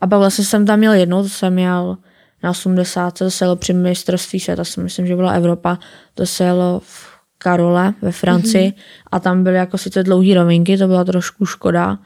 [0.00, 1.98] a pak vlastně jsem tam měl jednou, to jsem měl
[2.42, 5.78] na 80, to se jelo při mistrovství světa, si myslím, že byla Evropa,
[6.14, 9.08] to se jelo v Karole ve Francii mm-hmm.
[9.12, 11.98] a tam byly jako sice dlouhé rovinky, to byla trošku škoda,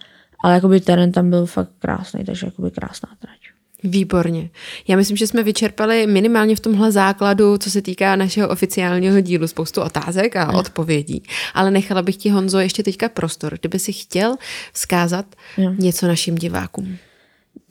[0.45, 3.37] ale jakoby terén tam byl fakt krásný, takže jakoby krásná trať.
[3.85, 4.51] Výborně.
[4.89, 9.47] Já myslím, že jsme vyčerpali minimálně v tomhle základu, co se týká našeho oficiálního dílu,
[9.47, 10.53] spoustu otázek a ne.
[10.53, 11.23] odpovědí.
[11.55, 14.37] Ale nechala bych ti, Honzo, ještě teďka prostor, kdyby si chtěl
[14.73, 15.27] vzkázat
[15.79, 16.99] něco našim divákům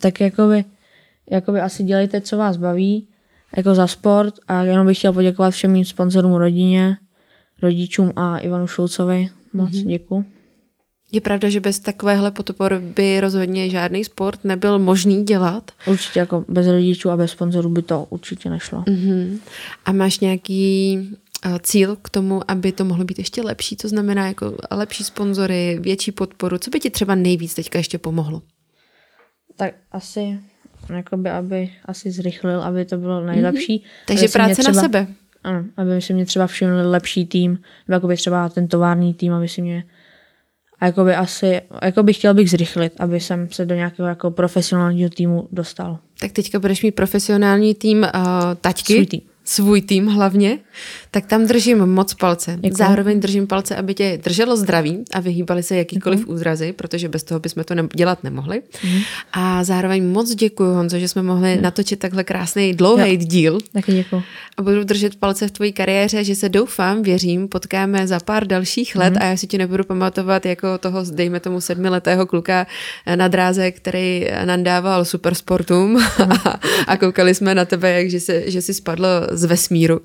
[0.02, 0.66] tak jakoby,
[1.32, 3.08] jakoby asi dělejte, co vás baví,
[3.58, 6.98] jako za sport a jenom bych chtěl poděkovat všem mým sponzorům rodině,
[7.62, 9.30] rodičům a Ivanu Šulcovi.
[9.54, 9.88] Moc mm-hmm.
[9.88, 10.26] děkuji.
[11.12, 15.72] Je pravda, že bez takovéhle podpory by rozhodně žádný sport nebyl možný dělat?
[15.88, 18.82] Určitě jako bez rodičů a bez sponzorů by to určitě nešlo.
[18.82, 19.40] Mm-hmm.
[19.86, 20.98] A máš nějaký
[21.46, 23.76] uh, cíl k tomu, aby to mohlo být ještě lepší?
[23.76, 26.58] To znamená jako lepší sponzory, větší podporu.
[26.58, 28.42] Co by ti třeba nejvíc teďka ještě pomohlo?
[29.62, 30.40] Tak asi
[30.96, 33.78] jakoby, aby asi zrychlil, aby to bylo nejlepší.
[33.78, 34.06] Mm-hmm.
[34.08, 35.08] Takže práce třeba, na sebe.
[35.44, 37.52] Ano, aby si mě třeba všiml lepší tým,
[37.88, 39.84] nebo jakoby třeba ten tovární tým, aby si mě
[40.80, 45.48] a jakoby asi, jakoby chtěl bych zrychlit, aby jsem se do nějakého jako profesionálního týmu
[45.52, 46.00] dostal.
[46.20, 48.08] Tak teďka budeš mít profesionální tým uh,
[48.62, 48.94] taťky.
[48.94, 49.22] Svůj tým
[49.52, 50.60] svůj tým hlavně,
[51.12, 52.58] tak tam držím moc palce.
[52.60, 52.78] Děkuji.
[52.78, 56.34] Zároveň držím palce, aby tě drželo zdraví a vyhýbali se jakýkoliv děkuji.
[56.34, 58.62] úzrazy, protože bez toho bychom to ne- dělat nemohli.
[58.84, 59.00] Mm.
[59.34, 61.62] A zároveň moc děkuji, Honzo, že jsme mohli mm.
[61.62, 63.58] natočit takhle krásný dlouhý díl.
[63.74, 64.24] Taky děkuji.
[64.58, 68.96] A budu držet palce v tvojí kariéře, že se doufám, věřím, potkáme za pár dalších
[68.96, 69.22] let mm.
[69.22, 72.68] a já si tě nebudu pamatovat jako toho, dejme tomu sedmiletého kluka
[73.16, 78.52] na dráze, který nám dával supersportům a, a koukali jsme na tebe, jak že, se,
[78.52, 80.02] že si spadlo z vesmíru,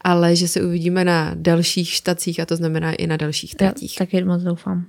[0.00, 3.94] ale že se uvidíme na dalších štacích a to znamená i na dalších tratích.
[3.98, 4.86] Taky moc doufám.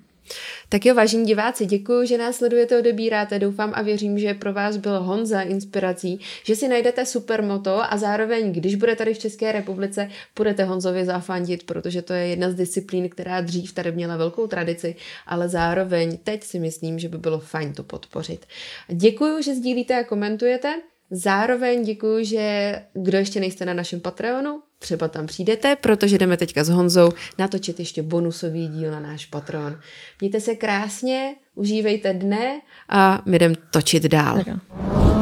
[0.70, 3.40] Tak jo, vážení diváci, děkuji, že nás sledujete, odebíráte.
[3.40, 8.54] Doufám a věřím, že pro vás byl Honza inspirací, že si najdete supermoto a zároveň,
[8.54, 13.10] když bude tady v České republice, budete Honzovi zafandit, protože to je jedna z disciplín,
[13.10, 14.96] která dřív tady měla velkou tradici,
[15.26, 18.46] ale zároveň teď si myslím, že by bylo fajn to podpořit.
[18.88, 20.74] Děkuji, že sdílíte a komentujete.
[21.12, 26.64] Zároveň děkuji, že kdo ještě nejste na našem Patreonu, třeba tam přijdete, protože jdeme teďka
[26.64, 29.80] s Honzou natočit ještě bonusový díl na náš Patreon.
[30.22, 34.44] Mějte se krásně, užívejte dne a my jdeme točit dál.
[34.44, 35.21] Tak